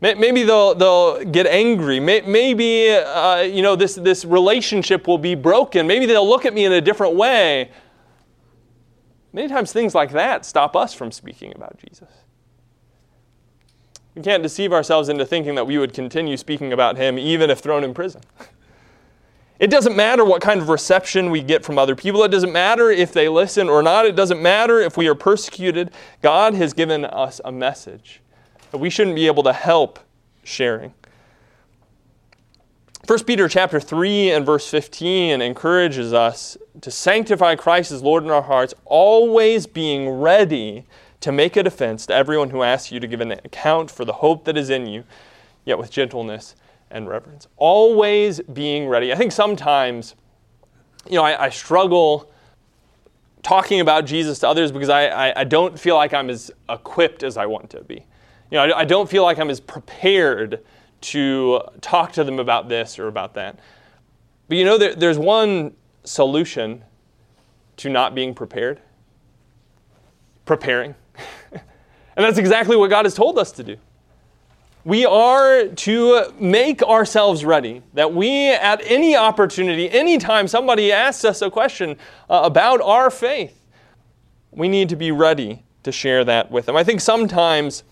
Maybe 0.00 0.42
they'll, 0.42 0.74
they'll 0.74 1.22
get 1.22 1.46
angry. 1.46 2.00
Maybe 2.00 2.92
uh, 2.92 3.40
you 3.40 3.60
know, 3.60 3.76
this, 3.76 3.94
this 3.94 4.24
relationship 4.24 5.06
will 5.06 5.18
be 5.18 5.34
broken. 5.34 5.86
Maybe 5.86 6.06
they'll 6.06 6.26
look 6.26 6.46
at 6.46 6.54
me 6.54 6.64
in 6.64 6.72
a 6.72 6.80
different 6.80 7.14
way. 7.14 7.70
Many 9.34 9.48
times 9.48 9.72
things 9.72 9.96
like 9.96 10.12
that 10.12 10.46
stop 10.46 10.76
us 10.76 10.94
from 10.94 11.10
speaking 11.10 11.52
about 11.56 11.76
Jesus. 11.76 12.08
We 14.14 14.22
can't 14.22 14.44
deceive 14.44 14.72
ourselves 14.72 15.08
into 15.08 15.26
thinking 15.26 15.56
that 15.56 15.66
we 15.66 15.76
would 15.76 15.92
continue 15.92 16.36
speaking 16.36 16.72
about 16.72 16.96
him 16.96 17.18
even 17.18 17.50
if 17.50 17.58
thrown 17.58 17.84
in 17.84 17.92
prison. 17.92 18.22
It 19.60 19.70
doesn't 19.70 19.94
matter 19.94 20.24
what 20.24 20.42
kind 20.42 20.60
of 20.60 20.68
reception 20.68 21.30
we 21.30 21.40
get 21.40 21.64
from 21.64 21.78
other 21.78 21.94
people. 21.94 22.24
It 22.24 22.32
doesn't 22.32 22.52
matter 22.52 22.90
if 22.90 23.12
they 23.12 23.28
listen 23.28 23.68
or 23.68 23.84
not. 23.84 24.04
It 24.04 24.16
doesn't 24.16 24.42
matter 24.42 24.80
if 24.80 24.96
we 24.96 25.06
are 25.06 25.14
persecuted. 25.14 25.92
God 26.22 26.54
has 26.54 26.72
given 26.72 27.04
us 27.04 27.40
a 27.44 27.52
message 27.52 28.20
that 28.72 28.78
we 28.78 28.90
shouldn't 28.90 29.14
be 29.14 29.28
able 29.28 29.44
to 29.44 29.52
help 29.52 30.00
sharing. 30.42 30.92
1 33.06 33.24
Peter 33.24 33.48
chapter 33.48 33.78
3 33.78 34.30
and 34.30 34.46
verse 34.46 34.66
15 34.70 35.42
encourages 35.42 36.14
us 36.14 36.56
to 36.80 36.90
sanctify 36.90 37.54
Christ 37.54 37.92
as 37.92 38.02
Lord 38.02 38.24
in 38.24 38.30
our 38.30 38.40
hearts, 38.40 38.72
always 38.86 39.66
being 39.66 40.08
ready 40.08 40.86
to 41.20 41.30
make 41.30 41.54
a 41.56 41.62
defense 41.62 42.06
to 42.06 42.14
everyone 42.14 42.48
who 42.48 42.62
asks 42.62 42.90
you 42.90 43.00
to 43.00 43.06
give 43.06 43.20
an 43.20 43.32
account 43.32 43.90
for 43.90 44.06
the 44.06 44.14
hope 44.14 44.46
that 44.46 44.56
is 44.56 44.70
in 44.70 44.86
you, 44.86 45.04
yet 45.66 45.76
with 45.76 45.90
gentleness 45.90 46.56
and 46.90 47.06
reverence. 47.06 47.46
Always 47.58 48.40
being 48.40 48.88
ready. 48.88 49.12
I 49.12 49.16
think 49.16 49.32
sometimes, 49.32 50.14
you 51.06 51.16
know, 51.16 51.24
I, 51.24 51.44
I 51.44 51.48
struggle 51.50 52.32
talking 53.42 53.80
about 53.80 54.06
Jesus 54.06 54.38
to 54.38 54.48
others 54.48 54.72
because 54.72 54.88
I, 54.88 55.08
I, 55.08 55.40
I, 55.40 55.44
don't 55.44 55.78
feel 55.78 55.96
like 55.96 56.14
I'm 56.14 56.30
as 56.30 56.50
equipped 56.70 57.22
as 57.22 57.36
I 57.36 57.44
want 57.44 57.68
to 57.70 57.84
be. 57.84 58.06
You 58.50 58.56
know, 58.56 58.62
I, 58.62 58.78
I 58.78 58.84
don't 58.86 59.10
feel 59.10 59.24
like 59.24 59.38
I'm 59.38 59.50
as 59.50 59.60
prepared 59.60 60.64
to 61.04 61.60
talk 61.80 62.12
to 62.12 62.24
them 62.24 62.38
about 62.38 62.68
this 62.68 62.98
or 62.98 63.08
about 63.08 63.34
that. 63.34 63.58
But 64.48 64.58
you 64.58 64.64
know, 64.64 64.78
there, 64.78 64.94
there's 64.94 65.18
one 65.18 65.74
solution 66.04 66.84
to 67.78 67.88
not 67.88 68.14
being 68.14 68.34
prepared 68.34 68.80
preparing. 70.44 70.94
and 71.52 71.62
that's 72.16 72.38
exactly 72.38 72.76
what 72.76 72.90
God 72.90 73.04
has 73.04 73.14
told 73.14 73.38
us 73.38 73.52
to 73.52 73.62
do. 73.62 73.76
We 74.84 75.06
are 75.06 75.66
to 75.68 76.34
make 76.38 76.82
ourselves 76.82 77.44
ready, 77.44 77.82
that 77.94 78.12
we, 78.12 78.50
at 78.50 78.82
any 78.84 79.16
opportunity, 79.16 79.90
anytime 79.90 80.46
somebody 80.46 80.92
asks 80.92 81.24
us 81.24 81.40
a 81.40 81.50
question 81.50 81.96
uh, 82.28 82.42
about 82.44 82.82
our 82.82 83.10
faith, 83.10 83.58
we 84.50 84.68
need 84.68 84.90
to 84.90 84.96
be 84.96 85.10
ready 85.10 85.62
to 85.84 85.92
share 85.92 86.22
that 86.24 86.50
with 86.50 86.66
them. 86.66 86.76
I 86.76 86.84
think 86.84 87.00
sometimes 87.00 87.82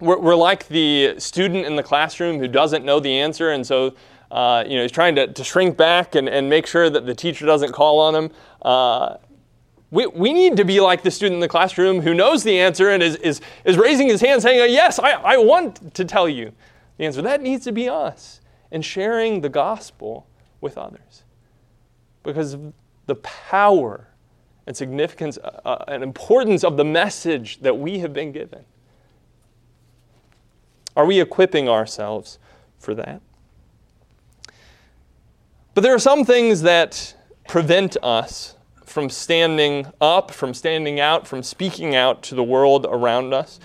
we're, 0.00 0.18
we're 0.18 0.34
like 0.36 0.68
the 0.68 1.18
student 1.18 1.66
in 1.66 1.76
the 1.76 1.82
classroom 1.82 2.38
who 2.38 2.48
doesn't 2.48 2.84
know 2.84 3.00
the 3.00 3.18
answer, 3.18 3.50
and 3.50 3.66
so 3.66 3.94
uh, 4.30 4.64
you 4.66 4.76
know, 4.76 4.82
he's 4.82 4.92
trying 4.92 5.14
to, 5.14 5.26
to 5.28 5.44
shrink 5.44 5.76
back 5.76 6.14
and, 6.14 6.28
and 6.28 6.48
make 6.48 6.66
sure 6.66 6.90
that 6.90 7.06
the 7.06 7.14
teacher 7.14 7.46
doesn't 7.46 7.72
call 7.72 8.00
on 8.00 8.14
him. 8.14 8.30
Uh, 8.62 9.16
we, 9.90 10.06
we 10.08 10.32
need 10.32 10.56
to 10.56 10.64
be 10.64 10.80
like 10.80 11.02
the 11.02 11.10
student 11.10 11.34
in 11.34 11.40
the 11.40 11.48
classroom 11.48 12.00
who 12.00 12.12
knows 12.12 12.42
the 12.42 12.58
answer 12.58 12.90
and 12.90 13.02
is, 13.02 13.16
is, 13.16 13.40
is 13.64 13.76
raising 13.76 14.08
his 14.08 14.20
hand 14.20 14.42
saying, 14.42 14.72
Yes, 14.72 14.98
I, 14.98 15.12
I 15.12 15.36
want 15.36 15.94
to 15.94 16.04
tell 16.04 16.28
you 16.28 16.52
the 16.98 17.04
answer. 17.04 17.22
That 17.22 17.40
needs 17.40 17.64
to 17.64 17.72
be 17.72 17.88
us 17.88 18.40
and 18.72 18.84
sharing 18.84 19.40
the 19.40 19.48
gospel 19.48 20.26
with 20.60 20.76
others 20.76 21.22
because 22.24 22.56
the 23.06 23.14
power 23.14 24.08
and 24.66 24.76
significance 24.76 25.38
uh, 25.38 25.60
uh, 25.64 25.84
and 25.86 26.02
importance 26.02 26.64
of 26.64 26.76
the 26.76 26.84
message 26.84 27.60
that 27.60 27.78
we 27.78 28.00
have 28.00 28.12
been 28.12 28.32
given. 28.32 28.64
Are 30.96 31.04
we 31.04 31.20
equipping 31.20 31.68
ourselves 31.68 32.38
for 32.78 32.94
that? 32.94 33.20
But 35.74 35.82
there 35.82 35.94
are 35.94 35.98
some 35.98 36.24
things 36.24 36.62
that 36.62 37.14
prevent 37.46 37.98
us 38.02 38.56
from 38.84 39.10
standing 39.10 39.86
up, 40.00 40.30
from 40.30 40.54
standing 40.54 40.98
out, 41.00 41.28
from 41.28 41.42
speaking 41.42 41.94
out 41.94 42.22
to 42.22 42.34
the 42.34 42.42
world 42.42 42.86
around 42.88 43.34
us. 43.34 43.60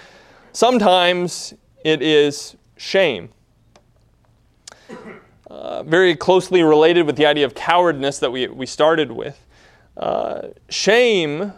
Sometimes 0.52 1.54
it 1.86 2.02
is 2.02 2.58
shame. 2.76 3.30
Uh, 5.50 5.84
very 5.84 6.16
closely 6.16 6.64
related 6.64 7.06
with 7.06 7.16
the 7.16 7.26
idea 7.26 7.46
of 7.46 7.56
cowardness 7.56 8.20
that 8.20 8.32
we, 8.32 8.48
we 8.48 8.66
started 8.66 9.12
with. 9.12 9.46
Uh, 9.96 10.48
shame 10.70 11.54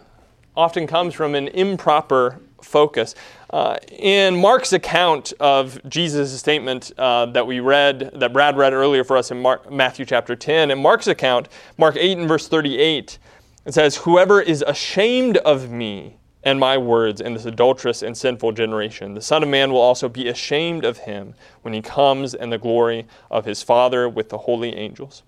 often 0.56 0.86
comes 0.86 1.14
from 1.14 1.34
an 1.34 1.48
improper 1.48 2.40
focus. 2.62 3.14
Uh, 3.54 3.78
in 4.00 4.34
Mark's 4.34 4.72
account 4.72 5.32
of 5.38 5.78
Jesus' 5.88 6.36
statement 6.36 6.90
uh, 6.98 7.24
that 7.26 7.46
we 7.46 7.60
read, 7.60 8.10
that 8.14 8.32
Brad 8.32 8.56
read 8.56 8.72
earlier 8.72 9.04
for 9.04 9.16
us 9.16 9.30
in 9.30 9.40
Mark, 9.40 9.70
Matthew 9.70 10.04
chapter 10.04 10.34
10, 10.34 10.72
in 10.72 10.82
Mark's 10.82 11.06
account, 11.06 11.48
Mark 11.78 11.94
8 11.96 12.18
and 12.18 12.26
verse 12.26 12.48
38, 12.48 13.16
it 13.64 13.72
says, 13.72 13.98
Whoever 13.98 14.40
is 14.40 14.64
ashamed 14.66 15.36
of 15.36 15.70
me 15.70 16.16
and 16.42 16.58
my 16.58 16.76
words 16.76 17.20
in 17.20 17.34
this 17.34 17.44
adulterous 17.44 18.02
and 18.02 18.16
sinful 18.16 18.50
generation, 18.50 19.14
the 19.14 19.22
Son 19.22 19.44
of 19.44 19.48
Man 19.48 19.72
will 19.72 19.80
also 19.80 20.08
be 20.08 20.26
ashamed 20.26 20.84
of 20.84 20.98
him 20.98 21.34
when 21.62 21.72
he 21.72 21.80
comes 21.80 22.34
in 22.34 22.50
the 22.50 22.58
glory 22.58 23.06
of 23.30 23.44
his 23.44 23.62
Father 23.62 24.08
with 24.08 24.30
the 24.30 24.38
holy 24.38 24.74
angels. 24.74 25.22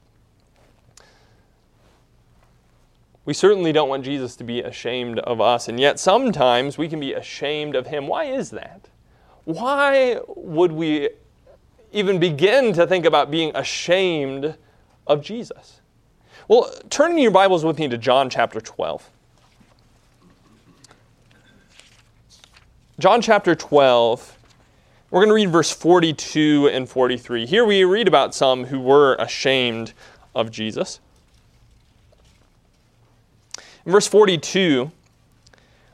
We 3.26 3.34
certainly 3.34 3.72
don't 3.72 3.88
want 3.88 4.04
Jesus 4.04 4.36
to 4.36 4.44
be 4.44 4.60
ashamed 4.60 5.18
of 5.18 5.40
us, 5.40 5.68
and 5.68 5.80
yet 5.80 5.98
sometimes 5.98 6.78
we 6.78 6.88
can 6.88 7.00
be 7.00 7.12
ashamed 7.12 7.74
of 7.74 7.88
him. 7.88 8.06
Why 8.06 8.24
is 8.26 8.50
that? 8.50 8.88
Why 9.44 10.20
would 10.28 10.70
we 10.70 11.10
even 11.92 12.20
begin 12.20 12.72
to 12.74 12.86
think 12.86 13.04
about 13.04 13.30
being 13.30 13.50
ashamed 13.56 14.56
of 15.08 15.22
Jesus? 15.22 15.80
Well, 16.46 16.72
turn 16.88 17.10
in 17.12 17.18
your 17.18 17.32
Bibles 17.32 17.64
with 17.64 17.80
me 17.80 17.88
to 17.88 17.98
John 17.98 18.30
chapter 18.30 18.60
12. 18.60 19.10
John 23.00 23.20
chapter 23.20 23.56
12, 23.56 24.38
we're 25.10 25.20
going 25.20 25.28
to 25.28 25.34
read 25.34 25.50
verse 25.50 25.72
42 25.72 26.70
and 26.72 26.88
43. 26.88 27.44
Here 27.44 27.64
we 27.64 27.82
read 27.82 28.06
about 28.06 28.36
some 28.36 28.64
who 28.64 28.78
were 28.78 29.16
ashamed 29.16 29.94
of 30.32 30.52
Jesus. 30.52 31.00
Verse 33.86 34.08
42, 34.08 34.90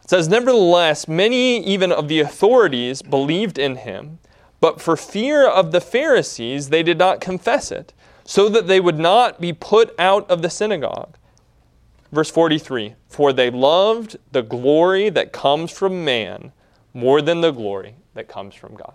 it 0.03 0.11
says, 0.11 0.27
Nevertheless, 0.27 1.07
many 1.07 1.63
even 1.63 1.93
of 1.93 2.09
the 2.09 2.21
authorities 2.21 3.03
believed 3.03 3.59
in 3.59 3.77
him, 3.77 4.19
but 4.61 4.81
for 4.81 4.97
fear 4.97 5.47
of 5.47 5.73
the 5.73 5.81
Pharisees, 5.81 6.71
they 6.71 6.83
did 6.83 6.99
not 6.99 7.21
confess 7.21 7.71
it 7.71 7.93
so 8.25 8.49
that 8.49 8.67
they 8.67 8.81
would 8.81 8.99
not 8.99 9.41
be 9.41 9.53
put 9.53 9.95
out 9.99 10.29
of 10.31 10.41
the 10.41 10.49
synagogue. 10.49 11.17
Verse 12.11 12.31
43 12.31 12.95
For 13.09 13.33
they 13.33 13.51
loved 13.51 14.17
the 14.33 14.43
glory 14.43 15.11
that 15.11 15.33
comes 15.33 15.71
from 15.71 16.05
man 16.05 16.53
more 16.95 17.21
than 17.21 17.41
the 17.41 17.51
glory 17.51 17.97
that 18.15 18.29
comes 18.29 18.55
from 18.55 18.75
God. 18.75 18.95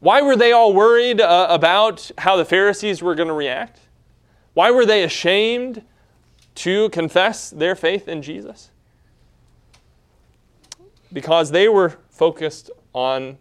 Why 0.00 0.22
were 0.22 0.36
they 0.36 0.52
all 0.52 0.72
worried 0.72 1.20
uh, 1.20 1.46
about 1.50 2.10
how 2.18 2.36
the 2.36 2.44
Pharisees 2.44 3.02
were 3.02 3.14
going 3.14 3.28
to 3.28 3.34
react? 3.34 3.80
Why 4.54 4.70
were 4.70 4.86
they 4.86 5.04
ashamed 5.04 5.82
to 6.56 6.88
confess 6.90 7.50
their 7.50 7.74
faith 7.74 8.08
in 8.08 8.22
Jesus? 8.22 8.70
Because 11.12 11.50
they 11.50 11.68
were 11.68 11.98
focused 12.10 12.70
on 12.92 13.38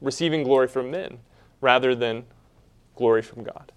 receiving 0.00 0.42
glory 0.42 0.68
from 0.68 0.90
men 0.90 1.18
rather 1.60 1.94
than 1.94 2.24
glory 2.96 3.22
from 3.22 3.44
God. 3.44 3.72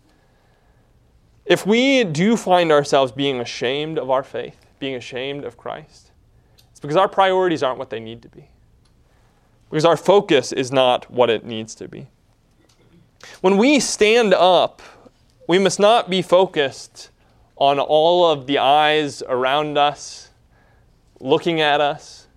If 1.45 1.65
we 1.65 2.03
do 2.03 2.35
find 2.35 2.71
ourselves 2.71 3.11
being 3.11 3.39
ashamed 3.39 3.99
of 3.99 4.09
our 4.09 4.23
faith, 4.23 4.65
being 4.79 4.95
ashamed 4.95 5.43
of 5.43 5.57
Christ, 5.57 6.11
it's 6.71 6.79
because 6.79 6.97
our 6.97 7.07
priorities 7.07 7.61
aren't 7.61 7.77
what 7.77 7.91
they 7.91 7.99
need 7.99 8.21
to 8.23 8.29
be. 8.29 8.49
Because 9.69 9.85
our 9.85 9.97
focus 9.97 10.51
is 10.51 10.71
not 10.71 11.09
what 11.11 11.29
it 11.29 11.45
needs 11.45 11.75
to 11.75 11.87
be. 11.87 12.07
When 13.41 13.57
we 13.57 13.79
stand 13.79 14.33
up, 14.33 14.81
we 15.47 15.59
must 15.59 15.79
not 15.79 16.09
be 16.09 16.21
focused 16.21 17.09
on 17.57 17.79
all 17.79 18.29
of 18.29 18.47
the 18.47 18.57
eyes 18.57 19.23
around 19.27 19.77
us 19.77 20.29
looking 21.19 21.61
at 21.61 21.81
us. 21.81 22.27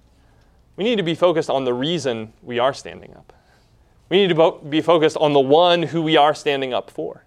We 0.76 0.84
need 0.84 0.96
to 0.96 1.02
be 1.02 1.14
focused 1.14 1.50
on 1.50 1.64
the 1.64 1.74
reason 1.74 2.32
we 2.42 2.58
are 2.58 2.72
standing 2.72 3.14
up. 3.14 3.32
We 4.08 4.18
need 4.18 4.34
to 4.34 4.58
be 4.68 4.80
focused 4.80 5.16
on 5.16 5.32
the 5.32 5.40
one 5.40 5.82
who 5.82 6.02
we 6.02 6.16
are 6.16 6.34
standing 6.34 6.72
up 6.72 6.90
for. 6.90 7.24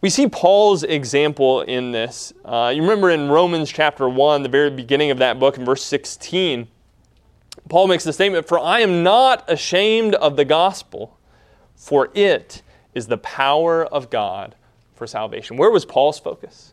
We 0.00 0.10
see 0.10 0.28
Paul's 0.28 0.82
example 0.82 1.62
in 1.62 1.92
this. 1.92 2.32
Uh, 2.44 2.72
you 2.74 2.82
remember 2.82 3.10
in 3.10 3.28
Romans 3.28 3.70
chapter 3.70 4.08
1, 4.08 4.42
the 4.42 4.48
very 4.48 4.70
beginning 4.70 5.10
of 5.10 5.18
that 5.18 5.38
book, 5.38 5.56
in 5.56 5.64
verse 5.64 5.84
16, 5.84 6.68
Paul 7.68 7.86
makes 7.86 8.04
the 8.04 8.12
statement 8.12 8.46
For 8.46 8.58
I 8.58 8.80
am 8.80 9.02
not 9.02 9.44
ashamed 9.48 10.14
of 10.16 10.36
the 10.36 10.44
gospel, 10.44 11.18
for 11.74 12.10
it 12.14 12.62
is 12.94 13.06
the 13.06 13.18
power 13.18 13.84
of 13.84 14.10
God 14.10 14.54
for 14.94 15.06
salvation. 15.06 15.56
Where 15.56 15.70
was 15.70 15.84
Paul's 15.84 16.18
focus? 16.18 16.72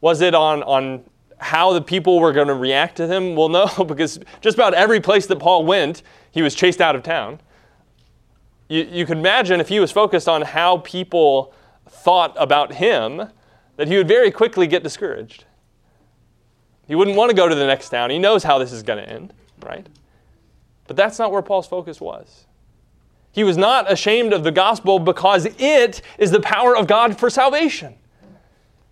Was 0.00 0.20
it 0.20 0.34
on, 0.34 0.62
on 0.64 1.04
how 1.38 1.72
the 1.72 1.80
people 1.80 2.20
were 2.20 2.32
going 2.32 2.48
to 2.48 2.54
react 2.54 2.96
to 2.96 3.06
him? 3.06 3.36
Well, 3.36 3.48
no, 3.78 3.84
because 3.84 4.20
just 4.40 4.56
about 4.56 4.74
every 4.74 5.00
place 5.00 5.26
that 5.26 5.38
Paul 5.38 5.64
went, 5.64 6.02
he 6.30 6.42
was 6.42 6.54
chased 6.54 6.80
out 6.80 6.96
of 6.96 7.02
town. 7.02 7.40
You, 8.68 8.88
you 8.90 9.06
could 9.06 9.18
imagine 9.18 9.60
if 9.60 9.68
he 9.68 9.80
was 9.80 9.92
focused 9.92 10.28
on 10.28 10.42
how 10.42 10.78
people 10.78 11.54
thought 11.88 12.34
about 12.36 12.74
him, 12.74 13.28
that 13.76 13.88
he 13.88 13.96
would 13.96 14.08
very 14.08 14.30
quickly 14.30 14.66
get 14.66 14.82
discouraged. 14.82 15.44
He 16.86 16.94
wouldn't 16.94 17.16
want 17.16 17.30
to 17.30 17.36
go 17.36 17.48
to 17.48 17.54
the 17.54 17.66
next 17.66 17.88
town. 17.88 18.10
He 18.10 18.18
knows 18.18 18.42
how 18.42 18.58
this 18.58 18.72
is 18.72 18.82
going 18.82 19.02
to 19.02 19.08
end, 19.08 19.32
right? 19.62 19.86
But 20.86 20.96
that's 20.96 21.18
not 21.18 21.32
where 21.32 21.42
Paul's 21.42 21.66
focus 21.66 22.00
was. 22.00 22.46
He 23.34 23.42
was 23.42 23.56
not 23.56 23.90
ashamed 23.90 24.32
of 24.32 24.44
the 24.44 24.52
gospel 24.52 25.00
because 25.00 25.46
it 25.58 26.02
is 26.18 26.30
the 26.30 26.38
power 26.38 26.76
of 26.76 26.86
God 26.86 27.18
for 27.18 27.28
salvation. 27.28 27.96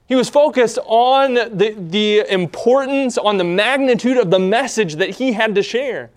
He 0.07 0.17
was 0.17 0.29
focused 0.29 0.81
on 0.85 1.35
the, 1.35 1.77
the 1.79 2.27
importance, 2.29 3.17
on 3.17 3.37
the 3.37 3.45
magnitude 3.45 4.17
of 4.17 4.33
the 4.33 4.41
message 4.41 4.97
that 4.97 5.11
he 5.11 5.33
had 5.33 5.55
to 5.55 5.63
share 5.63 6.11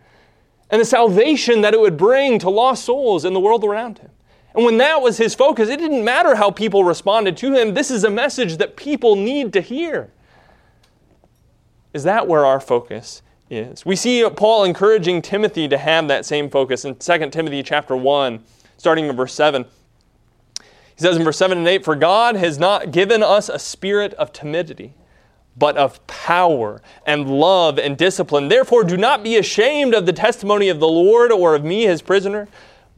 and 0.71 0.81
the 0.81 0.85
salvation 0.85 1.61
that 1.61 1.75
it 1.75 1.79
would 1.79 1.97
bring 1.97 2.39
to 2.39 2.49
lost 2.49 2.83
souls 2.85 3.25
in 3.25 3.33
the 3.33 3.39
world 3.39 3.63
around 3.63 3.99
him. 3.99 4.09
And 4.55 4.65
when 4.65 4.77
that 4.77 5.03
was 5.03 5.17
his 5.17 5.35
focus, 5.35 5.69
it 5.69 5.77
didn't 5.77 6.03
matter 6.03 6.33
how 6.33 6.49
people 6.49 6.83
responded 6.83 7.38
to 7.38 7.53
him. 7.53 7.75
This 7.75 7.91
is 7.91 8.03
a 8.03 8.09
message 8.09 8.57
that 8.57 8.75
people 8.75 9.15
need 9.15 9.53
to 9.53 9.61
hear. 9.61 10.09
Is 11.93 12.03
that 12.05 12.27
where 12.27 12.43
our 12.43 12.59
focus 12.59 13.21
is? 13.49 13.86
We 13.86 13.95
see 13.95 14.27
Paul 14.29 14.63
encouraging 14.63 15.21
Timothy 15.21 15.67
to 15.67 15.77
have 15.77 16.08
that 16.08 16.25
same 16.25 16.49
focus 16.49 16.86
in 16.86 16.95
2 16.95 17.29
Timothy 17.29 17.63
chapter 17.63 17.95
1, 17.95 18.43
starting 18.77 19.05
in 19.05 19.15
verse 19.15 19.34
7. 19.34 19.65
He 20.63 21.01
says 21.01 21.17
in 21.17 21.23
verse 21.23 21.38
7 21.38 21.58
and 21.58 21.67
8, 21.67 21.84
For 21.84 21.95
God 21.95 22.36
has 22.36 22.58
not 22.58 22.91
given 22.91 23.21
us 23.21 23.49
a 23.49 23.60
spirit 23.60 24.13
of 24.13 24.31
timidity, 24.31 24.93
but 25.58 25.77
of 25.77 26.05
power 26.08 26.81
and 27.05 27.29
love 27.29 27.77
and 27.77 27.97
discipline. 27.97 28.47
Therefore, 28.47 28.84
do 28.84 28.97
not 28.97 29.23
be 29.23 29.38
ashamed 29.38 29.93
of 29.93 30.05
the 30.05 30.13
testimony 30.13 30.69
of 30.69 30.79
the 30.79 30.88
Lord 30.88 31.31
or 31.31 31.55
of 31.55 31.63
me, 31.63 31.84
his 31.84 32.01
prisoner, 32.01 32.47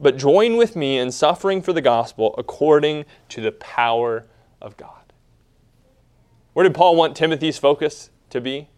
but 0.00 0.16
join 0.16 0.56
with 0.56 0.76
me 0.76 0.98
in 0.98 1.10
suffering 1.10 1.60
for 1.60 1.72
the 1.72 1.80
gospel 1.80 2.34
according 2.38 3.04
to 3.30 3.40
the 3.40 3.52
power 3.52 4.26
of 4.60 4.76
God. 4.76 5.12
Where 6.52 6.64
did 6.64 6.74
Paul 6.74 6.96
want 6.96 7.16
Timothy's 7.16 7.58
focus 7.58 8.10
to 8.30 8.40
be? 8.40 8.68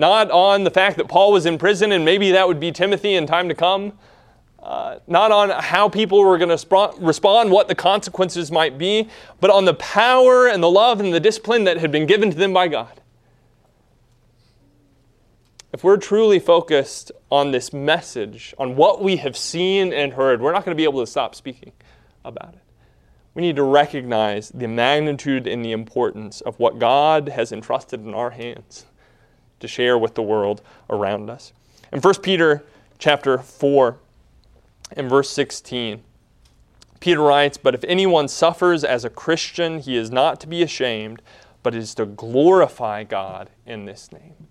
Not 0.00 0.30
on 0.30 0.64
the 0.64 0.70
fact 0.70 0.96
that 0.96 1.08
Paul 1.08 1.30
was 1.30 1.44
in 1.44 1.58
prison 1.58 1.92
and 1.92 2.06
maybe 2.06 2.32
that 2.32 2.48
would 2.48 2.58
be 2.58 2.72
Timothy 2.72 3.16
in 3.16 3.26
time 3.26 3.50
to 3.50 3.54
come 3.54 3.92
uh, 4.62 4.98
not 5.06 5.30
on 5.30 5.50
how 5.50 5.88
people 5.88 6.22
were 6.22 6.38
going 6.38 6.50
to 6.50 6.56
sp- 6.56 6.96
respond, 6.98 7.50
what 7.50 7.68
the 7.68 7.74
consequences 7.74 8.50
might 8.50 8.78
be, 8.78 9.08
but 9.40 9.50
on 9.50 9.66
the 9.66 9.74
power 9.74 10.48
and 10.48 10.62
the 10.62 10.70
love 10.70 11.00
and 11.00 11.12
the 11.12 11.20
discipline 11.20 11.64
that 11.64 11.78
had 11.78 11.90
been 11.90 12.06
given 12.06 12.30
to 12.30 12.36
them 12.36 12.52
by 12.52 12.68
God. 12.68 13.00
If 15.72 15.84
we're 15.84 15.98
truly 15.98 16.38
focused 16.38 17.12
on 17.30 17.52
this 17.52 17.72
message, 17.72 18.54
on 18.58 18.76
what 18.76 19.02
we 19.02 19.16
have 19.16 19.36
seen 19.36 19.92
and 19.92 20.14
heard, 20.14 20.40
we're 20.40 20.52
not 20.52 20.64
going 20.64 20.74
to 20.74 20.80
be 20.80 20.84
able 20.84 21.00
to 21.00 21.06
stop 21.06 21.34
speaking 21.34 21.72
about 22.24 22.54
it. 22.54 22.60
We 23.34 23.42
need 23.42 23.56
to 23.56 23.62
recognize 23.62 24.50
the 24.50 24.66
magnitude 24.66 25.46
and 25.46 25.64
the 25.64 25.72
importance 25.72 26.40
of 26.40 26.58
what 26.58 26.78
God 26.78 27.28
has 27.28 27.52
entrusted 27.52 28.00
in 28.00 28.14
our 28.14 28.30
hands 28.30 28.86
to 29.60 29.68
share 29.68 29.96
with 29.96 30.14
the 30.14 30.22
world 30.22 30.62
around 30.88 31.30
us. 31.30 31.52
In 31.92 32.00
1 32.00 32.14
Peter 32.22 32.64
chapter 32.98 33.38
4, 33.38 33.96
and 34.96 35.08
verse 35.08 35.30
16. 35.30 36.02
Peter 37.00 37.20
writes, 37.20 37.56
But 37.56 37.74
if 37.74 37.84
anyone 37.84 38.28
suffers 38.28 38.84
as 38.84 39.04
a 39.04 39.10
Christian, 39.10 39.80
he 39.80 39.96
is 39.96 40.10
not 40.10 40.40
to 40.40 40.46
be 40.46 40.62
ashamed, 40.62 41.22
but 41.62 41.74
is 41.74 41.94
to 41.94 42.06
glorify 42.06 43.04
God 43.04 43.50
in 43.66 43.84
this 43.84 44.12
name. 44.12 44.48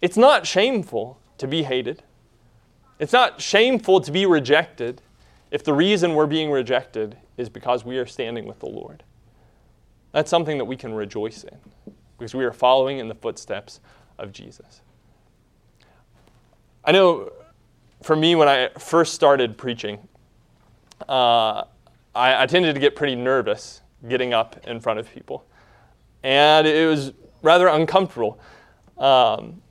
It's 0.00 0.16
not 0.16 0.46
shameful 0.46 1.18
to 1.38 1.46
be 1.46 1.64
hated. 1.64 2.02
It's 2.98 3.12
not 3.12 3.40
shameful 3.40 4.00
to 4.00 4.12
be 4.12 4.26
rejected 4.26 5.00
if 5.50 5.64
the 5.64 5.72
reason 5.72 6.14
we're 6.14 6.26
being 6.26 6.50
rejected 6.50 7.16
is 7.36 7.48
because 7.48 7.84
we 7.84 7.98
are 7.98 8.06
standing 8.06 8.46
with 8.46 8.58
the 8.60 8.66
Lord. 8.66 9.02
That's 10.12 10.30
something 10.30 10.58
that 10.58 10.64
we 10.64 10.76
can 10.76 10.92
rejoice 10.94 11.44
in 11.44 11.56
because 12.18 12.34
we 12.34 12.44
are 12.44 12.52
following 12.52 12.98
in 12.98 13.08
the 13.08 13.14
footsteps 13.14 13.80
of 14.18 14.32
Jesus. 14.32 14.82
I 16.84 16.92
know 16.92 17.32
for 18.02 18.16
me, 18.16 18.34
when 18.34 18.48
I 18.48 18.68
first 18.78 19.14
started 19.14 19.58
preaching, 19.58 19.98
uh, 21.08 21.64
I, 22.14 22.42
I, 22.42 22.46
tended 22.46 22.74
to 22.74 22.80
get 22.80 22.96
pretty 22.96 23.14
nervous 23.14 23.82
getting 24.08 24.32
up 24.32 24.66
in 24.66 24.80
front 24.80 24.98
of 24.98 25.10
people. 25.12 25.44
And 26.22 26.66
it 26.66 26.88
was 26.88 27.12
rather 27.42 27.68
uncomfortable. 27.68 28.40
Um, 28.96 29.62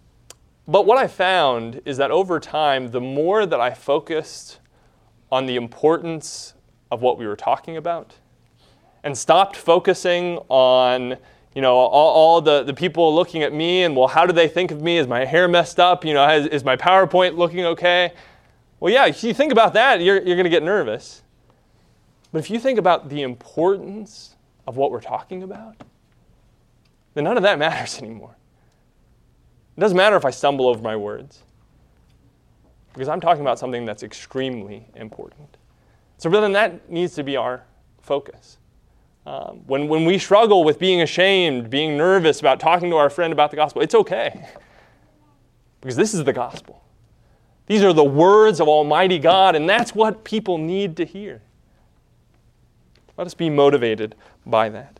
but 0.67 0.85
what 0.85 0.97
I 0.97 1.07
found 1.07 1.81
is 1.85 1.97
that 1.97 2.11
over 2.11 2.39
time, 2.39 2.91
the 2.91 3.01
more 3.01 3.45
that 3.45 3.59
I 3.59 3.73
focused 3.73 4.59
on 5.31 5.45
the 5.45 5.55
importance 5.55 6.53
of 6.91 7.01
what 7.01 7.17
we 7.17 7.27
were 7.27 7.35
talking 7.35 7.77
about 7.77 8.15
and 9.03 9.17
stopped 9.17 9.55
focusing 9.55 10.37
on 10.49 11.17
you 11.57 11.61
know, 11.61 11.73
all, 11.73 11.89
all, 11.89 12.39
the, 12.39 12.61
the 12.61 12.73
people 12.75 13.15
looking 13.15 13.41
at 13.41 13.51
me 13.51 13.81
and, 13.81 13.95
well, 13.95 14.07
how 14.07 14.27
do 14.27 14.31
they 14.31 14.47
think 14.47 14.69
of 14.69 14.79
me? 14.79 14.99
Is 14.99 15.07
my 15.07 15.25
hair 15.25 15.47
messed 15.47 15.79
up? 15.79 16.05
You 16.05 16.13
know, 16.13 16.23
has, 16.23 16.45
is 16.45 16.63
my 16.63 16.75
PowerPoint 16.75 17.35
looking 17.35 17.65
okay? 17.65 18.13
Well, 18.79 18.93
yeah, 18.93 19.07
if 19.07 19.23
you 19.23 19.33
think 19.33 19.51
about 19.51 19.73
that, 19.73 19.99
you're, 19.99 20.17
you're 20.17 20.35
going 20.35 20.43
to 20.43 20.51
get 20.51 20.61
nervous. 20.61 21.23
But 22.31 22.37
if 22.37 22.51
you 22.51 22.59
think 22.59 22.77
about 22.77 23.09
the 23.09 23.23
importance 23.23 24.35
of 24.67 24.77
what 24.77 24.91
we're 24.91 25.01
talking 25.01 25.41
about, 25.41 25.81
then 27.15 27.23
none 27.23 27.37
of 27.37 27.41
that 27.41 27.57
matters 27.57 27.97
anymore. 28.03 28.37
It 29.75 29.79
doesn't 29.79 29.97
matter 29.97 30.15
if 30.15 30.25
I 30.25 30.29
stumble 30.29 30.67
over 30.67 30.83
my 30.83 30.95
words, 30.95 31.41
because 32.93 33.07
I'm 33.09 33.19
talking 33.19 33.41
about 33.41 33.57
something 33.57 33.83
that's 33.83 34.03
extremely 34.03 34.85
important. 34.95 35.57
So, 36.19 36.29
then 36.29 36.51
that 36.51 36.87
needs 36.87 37.15
to 37.15 37.23
be 37.23 37.35
our 37.35 37.63
focus. 37.99 38.59
Um, 39.27 39.63
when, 39.67 39.89
when 39.89 40.05
we 40.05 40.19
struggle 40.19 40.63
with 40.63 40.79
being 40.79 41.01
ashamed, 41.01 41.69
being 41.69 41.97
nervous 41.97 42.39
about 42.39 42.61
talking 42.61 42.89
to 42.91 42.95
our 42.95 43.09
friend 43.09 43.33
about 43.33 43.51
the 43.51 43.57
gospel, 43.57 43.81
it's 43.81 43.93
okay. 43.93 44.47
Because 45.79 45.95
this 45.95 46.15
is 46.15 46.23
the 46.23 46.33
gospel. 46.33 46.83
These 47.67 47.83
are 47.83 47.93
the 47.93 48.03
words 48.03 48.59
of 48.59 48.67
Almighty 48.67 49.19
God, 49.19 49.55
and 49.55 49.69
that's 49.69 49.93
what 49.93 50.23
people 50.23 50.57
need 50.57 50.97
to 50.97 51.05
hear. 51.05 51.43
Let 53.15 53.27
us 53.27 53.35
be 53.35 53.51
motivated 53.51 54.15
by 54.43 54.69
that. 54.69 54.99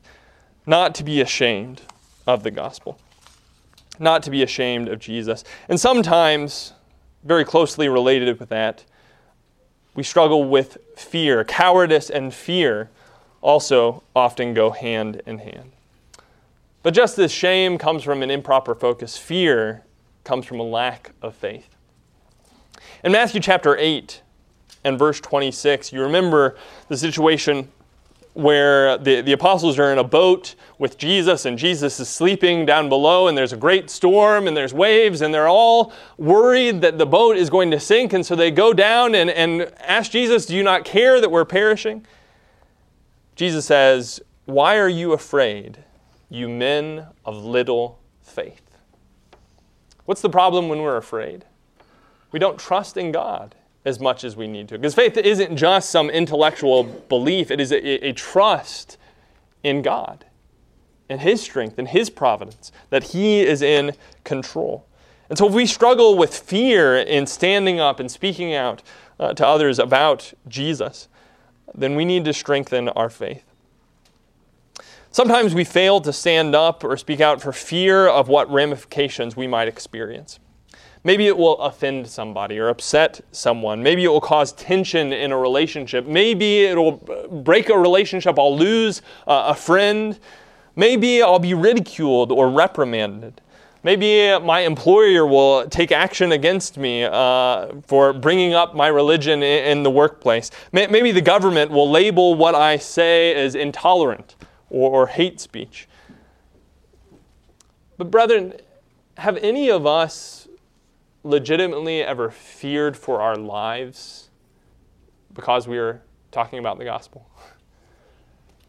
Not 0.68 0.94
to 0.96 1.04
be 1.04 1.20
ashamed 1.20 1.82
of 2.28 2.44
the 2.44 2.52
gospel, 2.52 3.00
not 3.98 4.22
to 4.24 4.30
be 4.30 4.44
ashamed 4.44 4.88
of 4.88 5.00
Jesus. 5.00 5.44
And 5.68 5.80
sometimes, 5.80 6.74
very 7.24 7.44
closely 7.44 7.90
related 7.90 8.40
with 8.40 8.50
that, 8.50 8.86
we 9.96 10.04
struggle 10.04 10.44
with 10.44 10.78
fear. 10.96 11.44
Cowardice 11.44 12.12
and 12.12 12.32
fear 12.32 12.92
also 13.42 14.04
often 14.16 14.54
go 14.54 14.72
hand 14.72 15.22
in 15.26 15.40
hand. 15.40 15.72
But 16.84 16.94
just 16.94 17.20
as 17.20 17.32
shame 17.32 17.78
comes 17.78 18.04
from 18.04 18.24
an 18.24 18.32
improper 18.32 18.74
focus, 18.74 19.18
fear 19.18 19.84
comes 20.24 20.46
from 20.46 20.60
a 20.60 20.64
lack 20.64 21.12
of 21.22 21.36
faith. 21.36 21.68
In 23.04 23.12
Matthew 23.12 23.42
chapter 23.42 23.78
8 23.78 24.22
and 24.84 24.98
verse 24.98 25.20
26, 25.20 25.92
you 25.92 26.02
remember 26.02 26.58
the 26.88 26.98
situation 26.98 27.70
where 28.38 29.00
the, 29.00 29.22
the 29.22 29.32
apostles 29.32 29.80
are 29.80 29.92
in 29.92 29.98
a 29.98 30.04
boat 30.04 30.54
with 30.78 30.98
Jesus, 30.98 31.46
and 31.46 31.58
Jesus 31.58 32.00
is 32.00 32.08
sleeping 32.08 32.68
down 32.68 32.88
below, 32.88 33.28
and 33.28 33.36
there's 33.36 33.52
a 33.52 33.58
great 33.58 33.90
storm, 33.90 34.48
and 34.48 34.56
there's 34.56 34.74
waves, 34.74 35.22
and 35.22 35.34
they're 35.34 35.48
all 35.48 35.92
worried 36.18 36.82
that 36.82 37.00
the 37.00 37.06
boat 37.06 37.36
is 37.36 37.50
going 37.50 37.72
to 37.72 37.80
sink. 37.80 38.14
And 38.14 38.24
so 38.24 38.36
they 38.36 38.52
go 38.52 38.74
down 38.74 39.16
and, 39.16 39.32
and 39.32 39.74
ask 39.80 40.12
Jesus, 40.12 40.46
Do 40.46 40.56
you 40.56 40.62
not 40.62 40.86
care 40.86 41.20
that 41.20 41.32
we're 41.32 41.46
perishing? 41.46 42.06
Jesus 43.38 43.68
says, 43.68 44.20
Why 44.46 44.78
are 44.78 44.90
you 44.90 45.14
afraid, 45.14 45.84
you 46.28 46.50
men 46.50 47.06
of 47.24 47.38
little 47.38 48.00
faith? 48.20 48.78
What's 50.06 50.22
the 50.22 50.30
problem 50.30 50.70
when 50.70 50.82
we're 50.82 50.98
afraid? 50.98 51.46
We 52.32 52.40
don't 52.40 52.58
trust 52.58 52.98
in 52.98 53.12
God 53.12 53.54
as 53.86 54.00
much 54.00 54.24
as 54.24 54.36
we 54.36 54.48
need 54.48 54.68
to. 54.70 54.78
Because 54.78 54.96
faith 54.96 55.16
isn't 55.18 55.56
just 55.56 55.92
some 55.92 56.10
intellectual 56.10 56.84
belief, 56.84 57.52
it 57.52 57.62
is 57.62 57.72
a, 57.72 58.08
a 58.08 58.12
trust 58.12 58.98
in 59.64 59.84
God, 59.84 60.26
in 61.08 61.20
His 61.20 61.40
strength, 61.40 61.78
in 61.78 61.86
His 61.86 62.10
providence, 62.10 62.72
that 62.90 63.04
He 63.04 63.42
is 63.42 63.62
in 63.62 63.94
control. 64.24 64.88
And 65.30 65.38
so 65.38 65.48
if 65.48 65.54
we 65.54 65.68
struggle 65.68 66.18
with 66.18 66.36
fear 66.36 66.98
in 66.98 67.28
standing 67.28 67.80
up 67.80 68.00
and 68.00 68.10
speaking 68.10 68.56
out 68.56 68.82
uh, 69.20 69.34
to 69.36 69.46
others 69.46 69.78
about 69.78 70.34
Jesus, 70.48 71.08
then 71.74 71.96
we 71.96 72.06
need 72.06 72.26
to 72.26 72.34
strengthen 72.34 72.90
our 72.90 73.10
faith. 73.10 73.44
Sometimes 75.12 75.54
we 75.56 75.64
fail 75.64 76.00
to 76.02 76.14
stand 76.14 76.54
up 76.54 76.84
or 76.84 76.96
speak 76.98 77.22
out 77.22 77.42
for 77.42 77.52
fear 77.52 78.08
of 78.08 78.28
what 78.28 78.52
ramifications 78.52 79.36
we 79.36 79.48
might 79.48 79.68
experience. 79.68 80.40
Maybe 81.04 81.28
it 81.28 81.38
will 81.38 81.58
offend 81.60 82.08
somebody 82.08 82.60
or 82.60 82.68
upset 82.68 83.22
someone. 83.32 83.82
Maybe 83.82 84.04
it 84.04 84.10
will 84.10 84.22
cause 84.22 84.52
tension 84.52 85.14
in 85.14 85.32
a 85.32 85.38
relationship. 85.38 86.06
Maybe 86.06 86.66
it 86.66 86.78
will 86.78 86.98
break 87.44 87.70
a 87.70 87.78
relationship. 87.78 88.38
I'll 88.38 88.58
lose 88.58 89.02
uh, 89.26 89.46
a 89.48 89.56
friend. 89.56 90.20
Maybe 90.76 91.22
I'll 91.22 91.40
be 91.40 91.54
ridiculed 91.54 92.32
or 92.32 92.50
reprimanded. 92.50 93.42
Maybe 93.88 94.38
my 94.44 94.60
employer 94.64 95.26
will 95.26 95.66
take 95.70 95.94
action 95.94 96.34
against 96.34 96.78
me 96.78 97.06
uh, 97.06 97.68
for 97.86 98.12
bringing 98.12 98.54
up 98.54 98.76
my 98.76 98.88
religion 98.88 99.42
in, 99.42 99.64
in 99.64 99.84
the 99.84 99.90
workplace. 99.90 100.52
Maybe 100.74 101.14
the 101.14 101.22
government 101.22 101.72
will 101.72 101.90
label 101.90 102.36
what 102.36 102.54
I 102.54 102.76
say 102.80 103.34
as 103.34 103.56
intolerant 103.56 104.36
or, 104.70 104.92
or 104.92 105.08
hate 105.08 105.40
speech. 105.40 105.88
But, 107.98 108.12
brethren, 108.12 108.56
have 109.20 109.38
any 109.38 109.72
of 109.72 109.86
us 109.86 110.50
legitimately 111.24 112.04
ever 112.04 112.30
feared 112.30 112.98
for 112.98 113.22
our 113.22 113.38
lives 113.38 114.32
because 115.34 115.66
we 115.66 115.78
are 115.78 116.02
talking 116.32 116.60
about 116.60 116.78
the 116.78 116.84
gospel? 116.84 117.26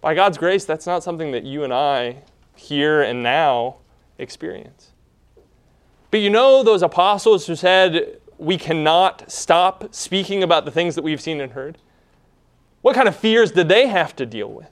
By 0.01 0.15
God's 0.15 0.39
grace, 0.39 0.65
that's 0.65 0.87
not 0.87 1.03
something 1.03 1.33
that 1.33 1.43
you 1.43 1.65
and 1.65 1.75
I, 1.75 2.19
here 2.55 3.03
and 3.03 3.25
now, 3.25 3.79
experience. 4.17 4.88
But 6.11 6.21
you 6.21 6.31
know 6.31 6.63
those 6.63 6.83
apostles 6.83 7.47
who 7.47 7.55
said, 7.55 8.19
We 8.39 8.57
cannot 8.57 9.31
stop 9.31 9.95
speaking 9.95 10.43
about 10.43 10.65
the 10.65 10.71
things 10.71 10.95
that 10.95 11.03
we've 11.03 11.21
seen 11.21 11.41
and 11.41 11.53
heard? 11.53 11.79
What 12.83 12.95
kind 12.95 13.09
of 13.09 13.17
fears 13.17 13.53
did 13.53 13.69
they 13.69 13.89
have 13.89 14.15
to 14.17 14.27
deal 14.27 14.51
with? 14.51 14.71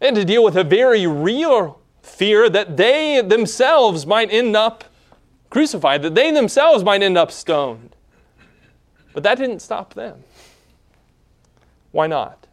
And 0.00 0.14
to 0.16 0.24
deal 0.24 0.44
with 0.44 0.56
a 0.56 0.64
very 0.64 1.06
real 1.06 1.80
fear 2.02 2.50
that 2.50 2.76
they 2.76 3.20
themselves 3.22 4.06
might 4.06 4.30
end 4.30 4.56
up 4.56 4.84
crucified, 5.50 6.02
that 6.02 6.14
they 6.14 6.30
themselves 6.30 6.84
might 6.84 7.02
end 7.02 7.16
up 7.16 7.30
stoned. 7.30 7.96
But 9.14 9.22
that 9.22 9.38
didn't 9.38 9.60
stop 9.60 9.94
them. 9.94 10.22
Why 11.92 12.06
not? 12.06 12.46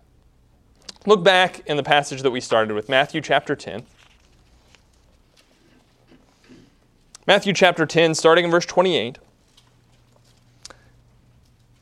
Look 1.05 1.23
back 1.23 1.67
in 1.67 1.75
the 1.75 1.83
passage 1.83 2.21
that 2.21 2.31
we 2.31 2.39
started 2.39 2.73
with, 2.73 2.87
Matthew 2.87 3.19
chapter 3.19 3.55
10. 3.55 3.85
Matthew 7.25 7.53
chapter 7.53 7.85
10, 7.85 8.15
starting 8.15 8.43
in 8.43 8.51
verse 8.51 8.65
28. 8.65 9.17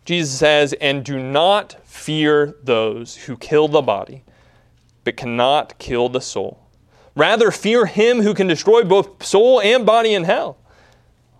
Jesus 0.05 0.37
says, 0.37 0.73
And 0.73 1.03
do 1.03 1.17
not 1.17 1.77
fear 1.83 2.55
those 2.63 3.15
who 3.15 3.35
kill 3.37 3.67
the 3.67 3.81
body, 3.81 4.23
but 5.03 5.17
cannot 5.17 5.79
kill 5.79 6.09
the 6.09 6.21
soul. 6.21 6.67
Rather, 7.15 7.49
fear 7.49 7.87
him 7.87 8.21
who 8.21 8.35
can 8.35 8.45
destroy 8.45 8.83
both 8.83 9.23
soul 9.25 9.59
and 9.61 9.83
body 9.83 10.13
in 10.13 10.25
hell. 10.25 10.57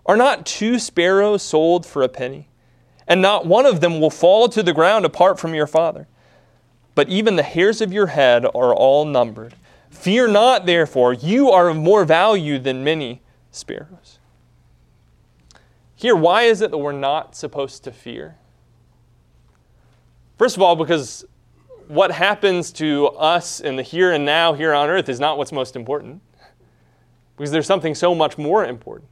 Are 0.04 0.16
not 0.16 0.46
two 0.46 0.80
sparrows 0.80 1.42
sold 1.42 1.86
for 1.86 2.02
a 2.02 2.08
penny? 2.08 2.48
And 3.06 3.22
not 3.22 3.46
one 3.46 3.66
of 3.66 3.80
them 3.80 4.00
will 4.00 4.10
fall 4.10 4.48
to 4.48 4.64
the 4.64 4.72
ground 4.72 5.04
apart 5.04 5.38
from 5.38 5.54
your 5.54 5.68
Father. 5.68 6.08
But 6.96 7.08
even 7.08 7.36
the 7.36 7.44
hairs 7.44 7.80
of 7.80 7.92
your 7.92 8.08
head 8.08 8.44
are 8.46 8.74
all 8.74 9.04
numbered. 9.04 9.54
Fear 9.90 10.28
not, 10.28 10.66
therefore, 10.66 11.12
you 11.12 11.50
are 11.50 11.68
of 11.68 11.76
more 11.76 12.04
value 12.04 12.58
than 12.58 12.82
many 12.82 13.22
sparrows. 13.52 14.18
Here, 15.94 16.16
why 16.16 16.42
is 16.42 16.60
it 16.60 16.72
that 16.72 16.78
we're 16.78 16.90
not 16.90 17.36
supposed 17.36 17.84
to 17.84 17.92
fear? 17.92 18.36
First 20.36 20.56
of 20.56 20.62
all, 20.62 20.74
because 20.74 21.24
what 21.86 22.10
happens 22.10 22.72
to 22.72 23.06
us 23.08 23.60
in 23.60 23.76
the 23.76 23.82
here 23.82 24.12
and 24.12 24.24
now 24.24 24.54
here 24.54 24.74
on 24.74 24.88
earth 24.88 25.08
is 25.08 25.20
not 25.20 25.38
what's 25.38 25.52
most 25.52 25.76
important, 25.76 26.20
because 27.36 27.52
there's 27.52 27.66
something 27.66 27.94
so 27.94 28.14
much 28.14 28.36
more 28.36 28.64
important. 28.64 29.08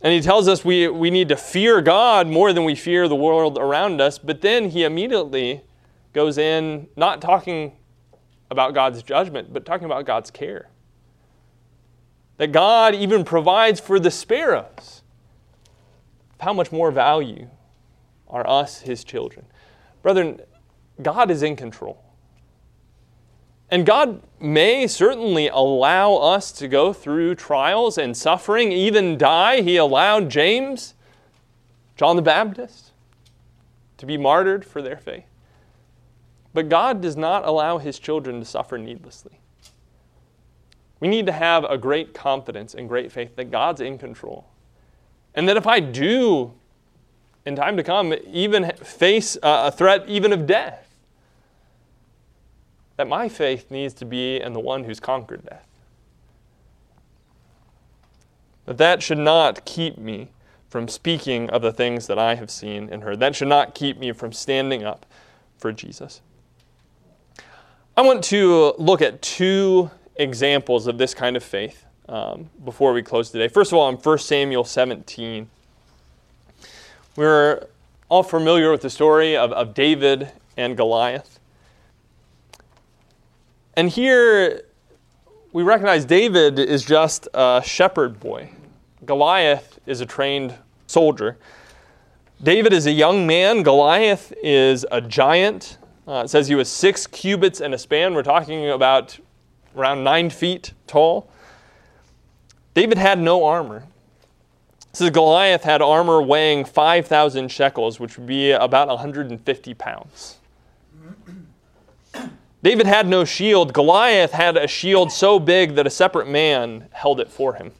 And 0.00 0.14
he 0.14 0.20
tells 0.22 0.48
us 0.48 0.64
we, 0.64 0.88
we 0.88 1.10
need 1.10 1.28
to 1.28 1.36
fear 1.36 1.82
God 1.82 2.26
more 2.26 2.54
than 2.54 2.64
we 2.64 2.74
fear 2.74 3.06
the 3.06 3.16
world 3.16 3.58
around 3.58 4.00
us, 4.00 4.18
but 4.18 4.40
then 4.40 4.70
he 4.70 4.84
immediately 4.84 5.62
goes 6.14 6.38
in 6.38 6.88
not 6.96 7.20
talking 7.20 7.72
about 8.50 8.72
God's 8.72 9.02
judgment, 9.02 9.52
but 9.52 9.66
talking 9.66 9.84
about 9.84 10.06
God's 10.06 10.30
care. 10.30 10.70
That 12.40 12.52
God 12.52 12.94
even 12.94 13.22
provides 13.22 13.80
for 13.80 14.00
the 14.00 14.10
sparrows. 14.10 15.02
How 16.40 16.54
much 16.54 16.72
more 16.72 16.90
value 16.90 17.50
are 18.28 18.48
us, 18.48 18.80
his 18.80 19.04
children? 19.04 19.44
Brethren, 20.00 20.40
God 21.02 21.30
is 21.30 21.42
in 21.42 21.54
control. 21.54 22.02
And 23.70 23.84
God 23.84 24.22
may 24.40 24.86
certainly 24.86 25.48
allow 25.48 26.14
us 26.14 26.50
to 26.52 26.66
go 26.66 26.94
through 26.94 27.34
trials 27.34 27.98
and 27.98 28.16
suffering, 28.16 28.72
even 28.72 29.18
die. 29.18 29.60
He 29.60 29.76
allowed 29.76 30.30
James, 30.30 30.94
John 31.94 32.16
the 32.16 32.22
Baptist, 32.22 32.92
to 33.98 34.06
be 34.06 34.16
martyred 34.16 34.64
for 34.64 34.80
their 34.80 34.96
faith. 34.96 35.26
But 36.54 36.70
God 36.70 37.02
does 37.02 37.18
not 37.18 37.46
allow 37.46 37.76
his 37.76 37.98
children 37.98 38.40
to 38.40 38.46
suffer 38.46 38.78
needlessly. 38.78 39.39
We 41.00 41.08
need 41.08 41.26
to 41.26 41.32
have 41.32 41.64
a 41.64 41.78
great 41.78 42.14
confidence 42.14 42.74
and 42.74 42.88
great 42.88 43.10
faith 43.10 43.34
that 43.36 43.50
God's 43.50 43.80
in 43.80 43.98
control. 43.98 44.46
And 45.34 45.48
that 45.48 45.56
if 45.56 45.66
I 45.66 45.80
do, 45.80 46.52
in 47.46 47.56
time 47.56 47.76
to 47.78 47.82
come, 47.82 48.14
even 48.26 48.70
face 48.76 49.38
a 49.42 49.72
threat 49.72 50.04
even 50.06 50.32
of 50.32 50.46
death, 50.46 50.94
that 52.96 53.08
my 53.08 53.30
faith 53.30 53.70
needs 53.70 53.94
to 53.94 54.04
be 54.04 54.38
in 54.40 54.52
the 54.52 54.60
one 54.60 54.84
who's 54.84 55.00
conquered 55.00 55.44
death. 55.46 55.66
That 58.66 58.76
that 58.76 59.02
should 59.02 59.18
not 59.18 59.64
keep 59.64 59.96
me 59.96 60.28
from 60.68 60.86
speaking 60.86 61.48
of 61.50 61.62
the 61.62 61.72
things 61.72 62.06
that 62.08 62.18
I 62.18 62.34
have 62.34 62.50
seen 62.50 62.88
and 62.92 63.02
heard. 63.02 63.18
That 63.18 63.34
should 63.34 63.48
not 63.48 63.74
keep 63.74 63.98
me 63.98 64.12
from 64.12 64.32
standing 64.32 64.84
up 64.84 65.06
for 65.56 65.72
Jesus. 65.72 66.20
I 67.96 68.02
want 68.02 68.22
to 68.24 68.74
look 68.78 69.02
at 69.02 69.22
two 69.22 69.90
examples 70.16 70.86
of 70.86 70.98
this 70.98 71.14
kind 71.14 71.36
of 71.36 71.42
faith 71.42 71.84
um, 72.08 72.50
before 72.64 72.92
we 72.92 73.02
close 73.02 73.30
today. 73.30 73.48
First 73.48 73.72
of 73.72 73.78
all, 73.78 73.88
in 73.88 73.96
1 73.96 74.18
Samuel 74.18 74.64
17, 74.64 75.48
we're 77.16 77.66
all 78.08 78.22
familiar 78.22 78.70
with 78.70 78.82
the 78.82 78.90
story 78.90 79.36
of, 79.36 79.52
of 79.52 79.74
David 79.74 80.32
and 80.56 80.76
Goliath. 80.76 81.38
And 83.74 83.88
here 83.88 84.62
we 85.52 85.62
recognize 85.62 86.04
David 86.04 86.58
is 86.58 86.84
just 86.84 87.28
a 87.34 87.62
shepherd 87.64 88.20
boy, 88.20 88.50
Goliath 89.04 89.78
is 89.86 90.00
a 90.00 90.06
trained 90.06 90.54
soldier. 90.86 91.38
David 92.42 92.72
is 92.72 92.86
a 92.86 92.92
young 92.92 93.26
man, 93.26 93.62
Goliath 93.62 94.32
is 94.42 94.86
a 94.90 95.00
giant. 95.00 95.78
Uh, 96.08 96.22
it 96.24 96.28
says 96.28 96.48
he 96.48 96.54
was 96.54 96.70
six 96.70 97.06
cubits 97.06 97.60
and 97.60 97.74
a 97.74 97.78
span. 97.78 98.14
We're 98.14 98.22
talking 98.22 98.70
about 98.70 99.18
around 99.80 100.04
nine 100.04 100.30
feet 100.30 100.72
tall. 100.86 101.30
David 102.74 102.98
had 102.98 103.18
no 103.18 103.44
armor. 103.44 103.84
Says 104.92 105.10
Goliath 105.10 105.62
had 105.62 105.82
armor 105.82 106.20
weighing 106.20 106.64
5,000 106.64 107.50
shekels, 107.50 108.00
which 108.00 108.18
would 108.18 108.26
be 108.26 108.50
about 108.50 108.88
150 108.88 109.74
pounds. 109.74 110.38
David 112.62 112.86
had 112.86 113.08
no 113.08 113.24
shield. 113.24 113.72
Goliath 113.72 114.32
had 114.32 114.56
a 114.56 114.66
shield 114.66 115.12
so 115.12 115.38
big 115.38 115.76
that 115.76 115.86
a 115.86 115.90
separate 115.90 116.28
man 116.28 116.88
held 116.92 117.20
it 117.20 117.30
for 117.30 117.54
him. 117.54 117.72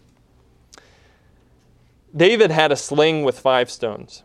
David 2.17 2.51
had 2.51 2.73
a 2.73 2.77
sling 2.77 3.25
with 3.25 3.39
five 3.39 3.71
stones. 3.71 4.23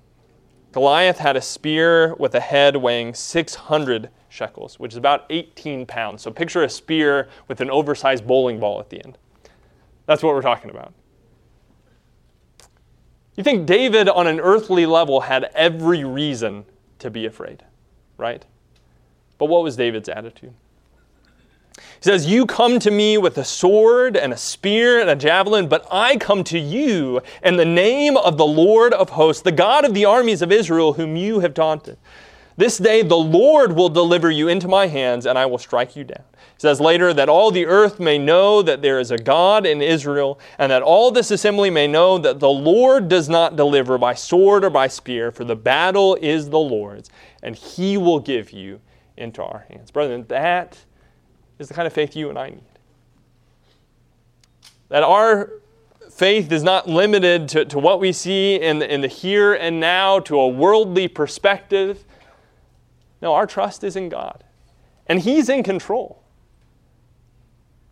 Goliath 0.75 1.19
had 1.19 1.37
a 1.37 1.41
spear 1.41 2.15
with 2.15 2.35
a 2.35 2.41
head 2.41 2.75
weighing 2.75 3.13
600 3.13 4.09
shekels, 4.27 4.77
which 4.77 4.91
is 4.91 4.97
about 4.97 5.25
18 5.29 5.85
pounds. 5.85 6.21
So 6.21 6.31
picture 6.31 6.63
a 6.63 6.69
spear 6.69 7.29
with 7.47 7.61
an 7.61 7.69
oversized 7.69 8.27
bowling 8.27 8.59
ball 8.59 8.81
at 8.81 8.89
the 8.89 9.01
end. 9.01 9.17
That's 10.05 10.21
what 10.21 10.35
we're 10.35 10.41
talking 10.41 10.69
about. 10.69 10.93
You 13.37 13.43
think 13.45 13.65
David, 13.65 14.09
on 14.09 14.27
an 14.27 14.41
earthly 14.41 14.85
level, 14.85 15.21
had 15.21 15.45
every 15.55 16.03
reason 16.03 16.65
to 16.99 17.09
be 17.09 17.25
afraid, 17.25 17.63
right? 18.17 18.43
But 19.37 19.45
what 19.45 19.63
was 19.63 19.77
David's 19.77 20.09
attitude? 20.09 20.55
He 21.77 22.03
says, 22.11 22.27
You 22.27 22.45
come 22.45 22.79
to 22.79 22.91
me 22.91 23.17
with 23.17 23.37
a 23.37 23.43
sword 23.43 24.15
and 24.15 24.31
a 24.31 24.37
spear 24.37 24.99
and 24.99 25.09
a 25.09 25.15
javelin, 25.15 25.67
but 25.67 25.85
I 25.91 26.17
come 26.17 26.43
to 26.45 26.59
you 26.59 27.21
in 27.43 27.57
the 27.57 27.65
name 27.65 28.17
of 28.17 28.37
the 28.37 28.45
Lord 28.45 28.93
of 28.93 29.09
hosts, 29.11 29.41
the 29.41 29.51
God 29.51 29.85
of 29.85 29.93
the 29.93 30.05
armies 30.05 30.41
of 30.41 30.51
Israel, 30.51 30.93
whom 30.93 31.15
you 31.15 31.39
have 31.39 31.53
taunted. 31.53 31.97
This 32.57 32.77
day 32.77 33.01
the 33.01 33.17
Lord 33.17 33.73
will 33.73 33.89
deliver 33.89 34.31
you 34.31 34.47
into 34.47 34.67
my 34.67 34.87
hands, 34.87 35.25
and 35.25 35.37
I 35.37 35.45
will 35.45 35.57
strike 35.57 35.95
you 35.95 36.05
down. 36.05 36.23
He 36.33 36.59
says 36.61 36.79
later, 36.79 37.13
that 37.13 37.27
all 37.27 37.51
the 37.51 37.65
earth 37.65 37.99
may 37.99 38.17
know 38.17 38.61
that 38.61 38.81
there 38.81 38.97
is 38.97 39.11
a 39.11 39.17
God 39.17 39.65
in 39.65 39.81
Israel, 39.81 40.39
and 40.57 40.71
that 40.71 40.81
all 40.81 41.11
this 41.11 41.31
assembly 41.31 41.69
may 41.69 41.87
know 41.87 42.17
that 42.17 42.39
the 42.39 42.49
Lord 42.49 43.09
does 43.09 43.27
not 43.27 43.57
deliver 43.57 43.97
by 43.97 44.13
sword 44.13 44.63
or 44.63 44.69
by 44.69 44.87
spear, 44.87 45.31
for 45.31 45.43
the 45.43 45.55
battle 45.55 46.15
is 46.21 46.49
the 46.49 46.59
Lord's, 46.59 47.09
and 47.43 47.57
he 47.57 47.97
will 47.97 48.21
give 48.21 48.51
you 48.51 48.79
into 49.17 49.43
our 49.43 49.65
hands. 49.69 49.91
Brethren, 49.91 50.25
that 50.29 50.77
is 51.59 51.67
the 51.67 51.73
kind 51.73 51.87
of 51.87 51.93
faith 51.93 52.15
you 52.15 52.29
and 52.29 52.37
I 52.37 52.49
need. 52.49 52.63
That 54.89 55.03
our 55.03 55.51
faith 56.11 56.51
is 56.51 56.63
not 56.63 56.87
limited 56.87 57.49
to, 57.49 57.65
to 57.65 57.79
what 57.79 57.99
we 57.99 58.11
see 58.11 58.55
in 58.55 58.79
the, 58.79 58.93
in 58.93 59.01
the 59.01 59.07
here 59.07 59.53
and 59.53 59.79
now, 59.79 60.19
to 60.21 60.39
a 60.39 60.47
worldly 60.47 61.07
perspective. 61.07 62.05
No, 63.21 63.33
our 63.33 63.45
trust 63.47 63.83
is 63.83 63.95
in 63.95 64.09
God. 64.09 64.43
And 65.07 65.19
He's 65.19 65.49
in 65.49 65.63
control. 65.63 66.23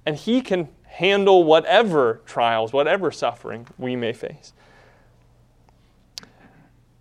and 0.05 0.15
He 0.15 0.41
can 0.41 0.69
handle 0.83 1.43
whatever 1.43 2.21
trials, 2.25 2.71
whatever 2.71 3.11
suffering 3.11 3.67
we 3.77 3.95
may 3.95 4.13
face. 4.13 4.53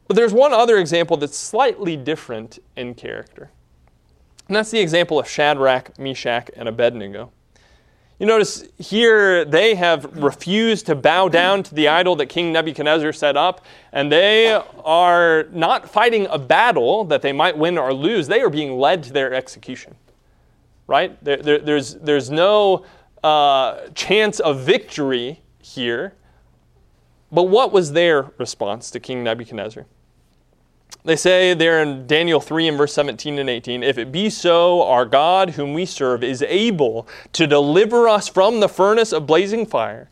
But 0.09 0.17
there's 0.17 0.33
one 0.33 0.53
other 0.53 0.79
example 0.79 1.17
that's 1.17 1.39
slightly 1.39 1.97
different 1.97 2.59
in 2.77 2.95
character. 2.95 3.51
And 4.49 4.57
that's 4.57 4.71
the 4.71 4.81
example 4.81 5.19
of 5.19 5.29
Shadrach, 5.29 5.99
Meshach, 5.99 6.51
and 6.57 6.69
Abednego. 6.69 7.33
You 8.19 8.27
notice 8.27 8.65
here 8.79 9.45
they 9.45 9.75
have 9.75 10.05
refused 10.23 10.87
to 10.87 10.95
bow 10.95 11.29
down 11.29 11.65
to 11.65 11.75
the 11.75 11.89
idol 11.89 12.15
that 12.17 12.27
King 12.27 12.53
Nebuchadnezzar 12.53 13.13
set 13.13 13.37
up, 13.37 13.65
and 13.93 14.13
they 14.13 14.53
are 14.85 15.49
not 15.51 15.89
fighting 15.89 16.27
a 16.31 16.39
battle 16.39 17.05
that 17.07 17.23
they 17.23 17.33
might 17.33 17.59
win 17.59 17.79
or 17.79 17.93
lose. 17.93 18.29
They 18.29 18.41
are 18.41 18.51
being 18.51 18.79
led 18.79 19.03
to 19.05 19.13
their 19.13 19.35
execution. 19.35 19.97
Right? 20.87 21.23
There, 21.25 21.39
there, 21.39 21.59
there's, 21.59 21.95
there's 21.95 22.31
no 22.31 22.85
uh, 23.25 23.89
chance 23.95 24.39
of 24.39 24.61
victory 24.61 25.41
here. 25.61 26.15
But 27.33 27.45
what 27.45 27.73
was 27.73 27.93
their 27.93 28.31
response 28.39 28.91
to 28.91 29.01
King 29.01 29.25
Nebuchadnezzar? 29.25 29.87
They 31.05 31.17
say 31.17 31.53
there 31.55 31.83
in 31.83 32.07
Daniel 32.07 32.41
3 32.41 32.69
and 32.69 32.79
verse 32.79 32.93
17 32.95 33.39
and 33.39 33.51
18 33.51 33.83
If 33.83 33.99
it 33.99 34.13
be 34.13 34.31
so, 34.31 34.83
our 34.85 35.05
God, 35.05 35.51
whom 35.51 35.73
we 35.73 35.85
serve, 35.85 36.23
is 36.23 36.43
able 36.43 37.09
to 37.33 37.47
deliver 37.47 38.09
us 38.09 38.29
from 38.29 38.61
the 38.61 38.69
furnace 38.69 39.13
of 39.13 39.27
blazing 39.27 39.67
fire, 39.67 40.09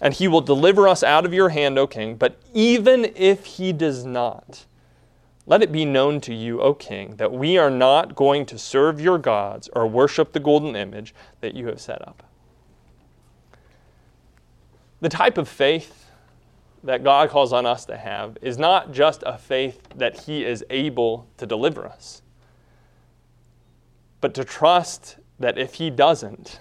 and 0.00 0.12
he 0.12 0.28
will 0.28 0.42
deliver 0.42 0.86
us 0.86 1.02
out 1.02 1.24
of 1.24 1.32
your 1.32 1.48
hand, 1.48 1.78
O 1.78 1.86
king. 1.86 2.16
But 2.16 2.38
even 2.52 3.10
if 3.16 3.46
he 3.46 3.72
does 3.72 4.04
not, 4.04 4.66
let 5.46 5.62
it 5.62 5.72
be 5.72 5.86
known 5.86 6.20
to 6.22 6.34
you, 6.34 6.60
O 6.60 6.74
king, 6.74 7.16
that 7.16 7.32
we 7.32 7.56
are 7.56 7.70
not 7.70 8.14
going 8.14 8.44
to 8.46 8.58
serve 8.58 9.00
your 9.00 9.16
gods 9.16 9.70
or 9.72 9.86
worship 9.86 10.32
the 10.32 10.40
golden 10.40 10.76
image 10.76 11.14
that 11.40 11.54
you 11.54 11.68
have 11.68 11.80
set 11.80 12.06
up. 12.06 12.22
The 15.00 15.08
type 15.08 15.38
of 15.38 15.48
faith 15.48 16.03
that 16.84 17.02
God 17.02 17.30
calls 17.30 17.52
on 17.52 17.64
us 17.64 17.86
to 17.86 17.96
have 17.96 18.36
is 18.42 18.58
not 18.58 18.92
just 18.92 19.22
a 19.26 19.38
faith 19.38 19.80
that 19.96 20.20
He 20.20 20.44
is 20.44 20.64
able 20.68 21.26
to 21.38 21.46
deliver 21.46 21.86
us, 21.86 22.22
but 24.20 24.34
to 24.34 24.44
trust 24.44 25.16
that 25.40 25.58
if 25.58 25.74
He 25.74 25.90
doesn't, 25.90 26.60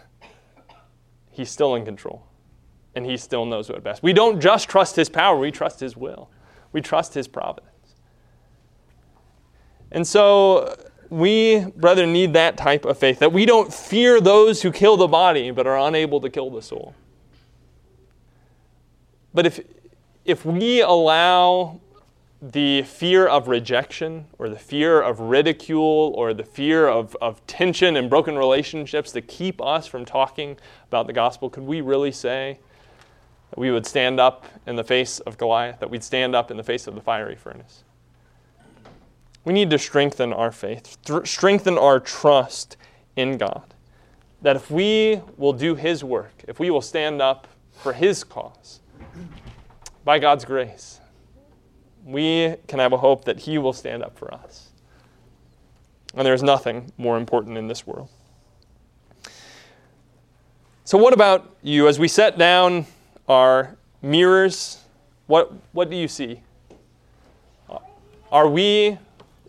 He's 1.29 1.51
still 1.51 1.75
in 1.75 1.83
control 1.83 2.25
and 2.95 3.05
He 3.05 3.17
still 3.17 3.45
knows 3.45 3.69
what 3.69 3.83
best. 3.83 4.01
We 4.01 4.13
don't 4.13 4.39
just 4.39 4.69
trust 4.69 4.95
His 4.95 5.09
power, 5.09 5.37
we 5.37 5.51
trust 5.51 5.81
His 5.81 5.97
will, 5.97 6.29
we 6.71 6.79
trust 6.79 7.13
His 7.13 7.27
providence. 7.27 7.69
And 9.91 10.07
so, 10.07 10.75
we, 11.09 11.65
brethren, 11.75 12.13
need 12.13 12.33
that 12.33 12.57
type 12.57 12.85
of 12.85 12.97
faith 12.97 13.19
that 13.19 13.31
we 13.31 13.45
don't 13.45 13.71
fear 13.71 14.19
those 14.19 14.61
who 14.61 14.71
kill 14.71 14.97
the 14.97 15.07
body 15.07 15.51
but 15.51 15.67
are 15.67 15.77
unable 15.77 16.19
to 16.21 16.29
kill 16.29 16.49
the 16.49 16.61
soul. 16.61 16.95
But 19.33 19.45
if, 19.45 19.59
if 20.25 20.45
we 20.45 20.81
allow 20.81 21.79
the 22.41 22.81
fear 22.83 23.25
of 23.25 23.47
rejection 23.47 24.25
or 24.37 24.49
the 24.49 24.59
fear 24.59 25.01
of 25.01 25.19
ridicule 25.19 26.13
or 26.15 26.33
the 26.33 26.43
fear 26.43 26.87
of, 26.87 27.15
of 27.21 27.45
tension 27.47 27.95
and 27.95 28.09
broken 28.09 28.37
relationships 28.37 29.11
to 29.13 29.21
keep 29.21 29.61
us 29.61 29.87
from 29.87 30.03
talking 30.03 30.57
about 30.87 31.07
the 31.07 31.13
gospel, 31.13 31.49
could 31.49 31.63
we 31.63 31.81
really 31.81 32.11
say 32.11 32.59
that 33.49 33.59
we 33.59 33.71
would 33.71 33.85
stand 33.85 34.19
up 34.19 34.45
in 34.67 34.75
the 34.75 34.83
face 34.83 35.19
of 35.19 35.37
Goliath, 35.37 35.79
that 35.79 35.89
we'd 35.89 36.03
stand 36.03 36.35
up 36.35 36.51
in 36.51 36.57
the 36.57 36.63
face 36.63 36.87
of 36.87 36.95
the 36.95 37.01
fiery 37.01 37.35
furnace? 37.35 37.83
We 39.45 39.53
need 39.53 39.69
to 39.71 39.79
strengthen 39.79 40.31
our 40.31 40.51
faith, 40.51 40.97
th- 41.03 41.27
strengthen 41.27 41.77
our 41.77 41.99
trust 41.99 42.77
in 43.15 43.37
God. 43.37 43.73
That 44.41 44.55
if 44.55 44.71
we 44.71 45.21
will 45.37 45.53
do 45.53 45.75
His 45.75 46.03
work, 46.03 46.43
if 46.47 46.59
we 46.59 46.69
will 46.69 46.81
stand 46.81 47.21
up 47.21 47.47
for 47.71 47.93
His 47.93 48.23
cause, 48.23 48.81
by 50.03 50.19
God's 50.19 50.45
grace, 50.45 50.99
we 52.05 52.55
can 52.67 52.79
have 52.79 52.93
a 52.93 52.97
hope 52.97 53.25
that 53.25 53.39
He 53.39 53.57
will 53.57 53.73
stand 53.73 54.03
up 54.03 54.17
for 54.17 54.33
us. 54.33 54.69
And 56.15 56.25
there's 56.25 56.43
nothing 56.43 56.91
more 56.97 57.17
important 57.17 57.57
in 57.57 57.67
this 57.67 57.87
world. 57.87 58.09
So, 60.83 60.97
what 60.97 61.13
about 61.13 61.55
you? 61.63 61.87
As 61.87 61.97
we 61.97 62.07
set 62.07 62.37
down 62.37 62.85
our 63.27 63.77
mirrors, 64.01 64.79
what, 65.27 65.53
what 65.71 65.89
do 65.89 65.95
you 65.95 66.07
see? 66.07 66.41
Are 68.31 68.47
we 68.47 68.97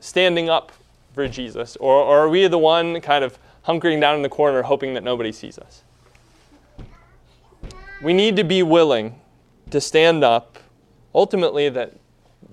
standing 0.01 0.49
up 0.49 0.73
for 1.15 1.27
Jesus? 1.27 1.77
Or, 1.77 1.95
or 1.95 2.19
are 2.21 2.29
we 2.29 2.47
the 2.47 2.59
one 2.59 3.01
kind 3.01 3.25
of 3.25 3.39
hunkering 3.67 4.01
down 4.01 4.17
in 4.17 4.23
the 4.23 4.29
corner 4.29 4.63
hoping 4.63 4.95
that 4.95 5.03
nobody 5.03 5.33
sees 5.33 5.59
us? 5.59 5.83
We 8.03 8.13
need 8.13 8.37
to 8.37 8.45
be 8.45 8.63
willing 8.63 9.19
to 9.71 9.81
stand 9.81 10.25
up, 10.25 10.59
ultimately, 11.15 11.69
that, 11.69 11.93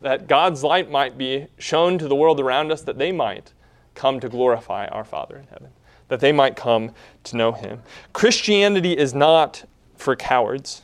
that 0.01 0.28
God's 0.28 0.64
light 0.64 0.89
might 0.89 1.18
be 1.18 1.47
shown 1.57 1.97
to 1.97 2.07
the 2.07 2.16
world 2.16 2.39
around 2.39 2.72
us, 2.72 2.82
that 2.82 2.97
they 2.97 3.12
might 3.12 3.53
come 3.95 4.20
to 4.20 4.30
glorify 4.30 4.86
our 4.88 5.03
Father 5.03 5.38
in 5.38 5.47
heaven, 5.47 5.70
that 6.07 6.20
they 6.20 6.32
might 6.32 6.55
come 6.55 6.93
to 7.26 7.38
know 7.38 7.51
Him. 7.51 7.82
Christianity 8.14 8.97
is 8.97 9.14
not 9.14 9.66
for 9.95 10.16
cowards. 10.16 10.84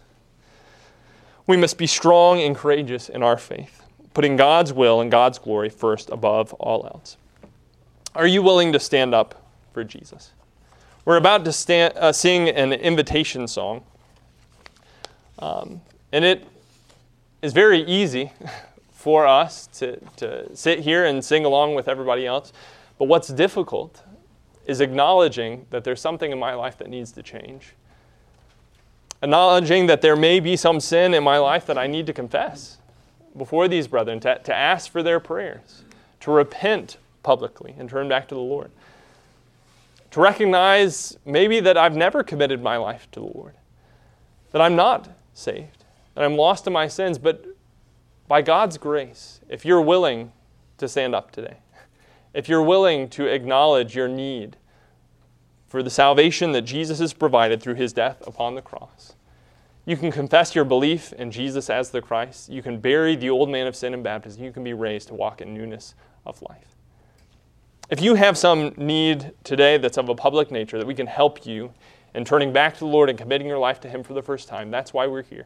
We 1.48 1.58
must 1.58 1.78
be 1.78 1.88
strong 1.88 2.42
and 2.42 2.56
courageous 2.56 3.10
in 3.10 3.24
our 3.24 3.38
faith, 3.38 3.84
putting 4.14 4.36
God's 4.36 4.74
will 4.74 5.00
and 5.00 5.10
God's 5.10 5.40
glory 5.40 5.70
first 5.70 6.10
above 6.10 6.54
all 6.56 6.86
else. 6.86 7.18
Are 8.14 8.28
you 8.28 8.42
willing 8.42 8.74
to 8.74 8.80
stand 8.80 9.16
up 9.16 9.50
for 9.74 9.84
Jesus? 9.84 10.32
We're 11.06 11.18
about 11.18 11.46
to 11.46 11.54
stand, 11.54 11.94
uh, 11.96 12.12
sing 12.12 12.50
an 12.50 12.74
invitation 12.74 13.48
song. 13.48 13.86
Um, 15.40 15.80
and 16.12 16.24
it 16.24 16.46
is 17.42 17.54
very 17.54 17.82
easy 17.82 18.32
for 18.92 19.28
us 19.28 19.68
to, 19.68 20.00
to 20.18 20.56
sit 20.56 20.80
here 20.80 21.06
and 21.06 21.24
sing 21.24 21.46
along 21.46 21.76
with 21.76 21.88
everybody 21.88 22.26
else. 22.26 22.52
But 22.98 23.06
what's 23.06 23.28
difficult 23.28 24.04
is 24.66 24.82
acknowledging 24.82 25.66
that 25.70 25.84
there's 25.84 26.02
something 26.02 26.32
in 26.32 26.40
my 26.40 26.54
life 26.54 26.78
that 26.80 26.90
needs 26.90 27.12
to 27.14 27.24
change. 27.24 27.74
Acknowledging 29.22 29.88
that 29.88 30.02
there 30.02 30.16
may 30.16 30.40
be 30.40 30.56
some 30.58 30.80
sin 30.80 31.14
in 31.14 31.24
my 31.24 31.38
life 31.38 31.66
that 31.68 31.78
I 31.78 31.88
need 31.88 32.06
to 32.08 32.14
confess 32.14 32.78
before 33.38 33.68
these 33.68 33.88
brethren, 33.88 34.20
to, 34.22 34.40
to 34.40 34.54
ask 34.54 34.92
for 34.92 35.02
their 35.02 35.20
prayers, 35.20 35.84
to 36.22 36.32
repent 36.32 36.98
publicly 37.24 37.76
and 37.78 37.90
turn 37.90 38.10
back 38.10 38.28
to 38.28 38.36
the 38.36 38.42
Lord. 38.42 38.72
To 40.12 40.20
recognize 40.20 41.18
maybe 41.24 41.60
that 41.60 41.78
I've 41.78 41.96
never 41.96 42.24
committed 42.24 42.62
my 42.62 42.78
life 42.78 43.08
to 43.12 43.20
the 43.20 43.28
Lord, 43.28 43.54
that 44.52 44.62
I'm 44.62 44.76
not 44.76 45.10
saved 45.34 45.78
that 46.18 46.24
I'm 46.24 46.36
lost 46.36 46.66
in 46.66 46.74
my 46.74 46.88
sins, 46.88 47.20
but 47.20 47.46
by 48.28 48.42
God's 48.42 48.80
grace, 48.80 49.40
if 49.50 49.64
you're 49.64 49.84
willing 49.84 50.32
to 50.80 50.88
stand 50.88 51.14
up 51.14 51.30
today, 51.30 51.58
if 52.34 52.50
you're 52.50 52.64
willing 52.64 53.08
to 53.10 53.28
acknowledge 53.28 53.96
your 53.96 54.08
need 54.08 54.58
for 55.68 55.84
the 55.84 55.92
salvation 55.92 56.54
that 56.54 56.64
Jesus 56.64 56.98
has 56.98 57.14
provided 57.14 57.62
through 57.62 57.76
his 57.76 57.94
death 57.94 58.26
upon 58.26 58.56
the 58.56 58.64
cross, 58.64 59.14
you 59.86 59.96
can 59.96 60.12
confess 60.12 60.56
your 60.56 60.66
belief 60.66 61.14
in 61.14 61.30
Jesus 61.30 61.70
as 61.70 61.92
the 61.92 62.02
Christ. 62.02 62.50
You 62.50 62.64
can 62.64 62.80
bury 62.80 63.16
the 63.16 63.30
old 63.30 63.48
man 63.48 63.68
of 63.68 63.76
sin 63.76 63.94
in 63.94 64.02
baptism. 64.02 64.44
You 64.44 64.52
can 64.52 64.64
be 64.64 64.74
raised 64.74 65.10
to 65.10 65.14
walk 65.14 65.40
in 65.40 65.54
newness 65.54 65.94
of 66.26 66.42
life. 66.42 66.76
If 67.92 68.02
you 68.02 68.16
have 68.16 68.40
some 68.40 68.74
need 68.76 69.34
today 69.44 69.78
that's 69.78 70.00
of 70.00 70.10
a 70.10 70.16
public 70.16 70.50
nature 70.50 70.80
that 70.80 70.88
we 70.88 70.96
can 70.96 71.08
help 71.08 71.46
you 71.46 71.76
in 72.16 72.26
turning 72.26 72.52
back 72.52 72.74
to 72.74 72.80
the 72.80 72.88
Lord 72.88 73.08
and 73.08 73.20
committing 73.20 73.46
your 73.46 73.60
life 73.60 73.80
to 73.82 73.88
Him 73.88 74.02
for 74.02 74.16
the 74.16 74.24
first 74.24 74.48
time, 74.48 74.72
that's 74.72 74.96
why 74.96 75.06
we're 75.06 75.22
here. 75.22 75.46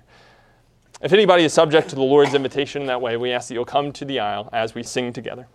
If 1.04 1.14
anybody 1.14 1.43
is 1.43 1.52
subject 1.52 1.89
to 1.89 1.95
the 1.95 2.04
Lord's 2.04 2.36
invitation 2.36 2.84
in 2.84 2.88
that 2.88 3.02
way, 3.02 3.18
we 3.18 3.32
ask 3.32 3.47
that 3.47 3.56
you'll 3.56 3.66
come 3.66 3.91
to 3.93 4.06
the 4.06 4.20
aisle 4.20 4.49
as 4.54 4.76
we 4.76 4.84
sing 4.84 5.12
together. 5.12 5.47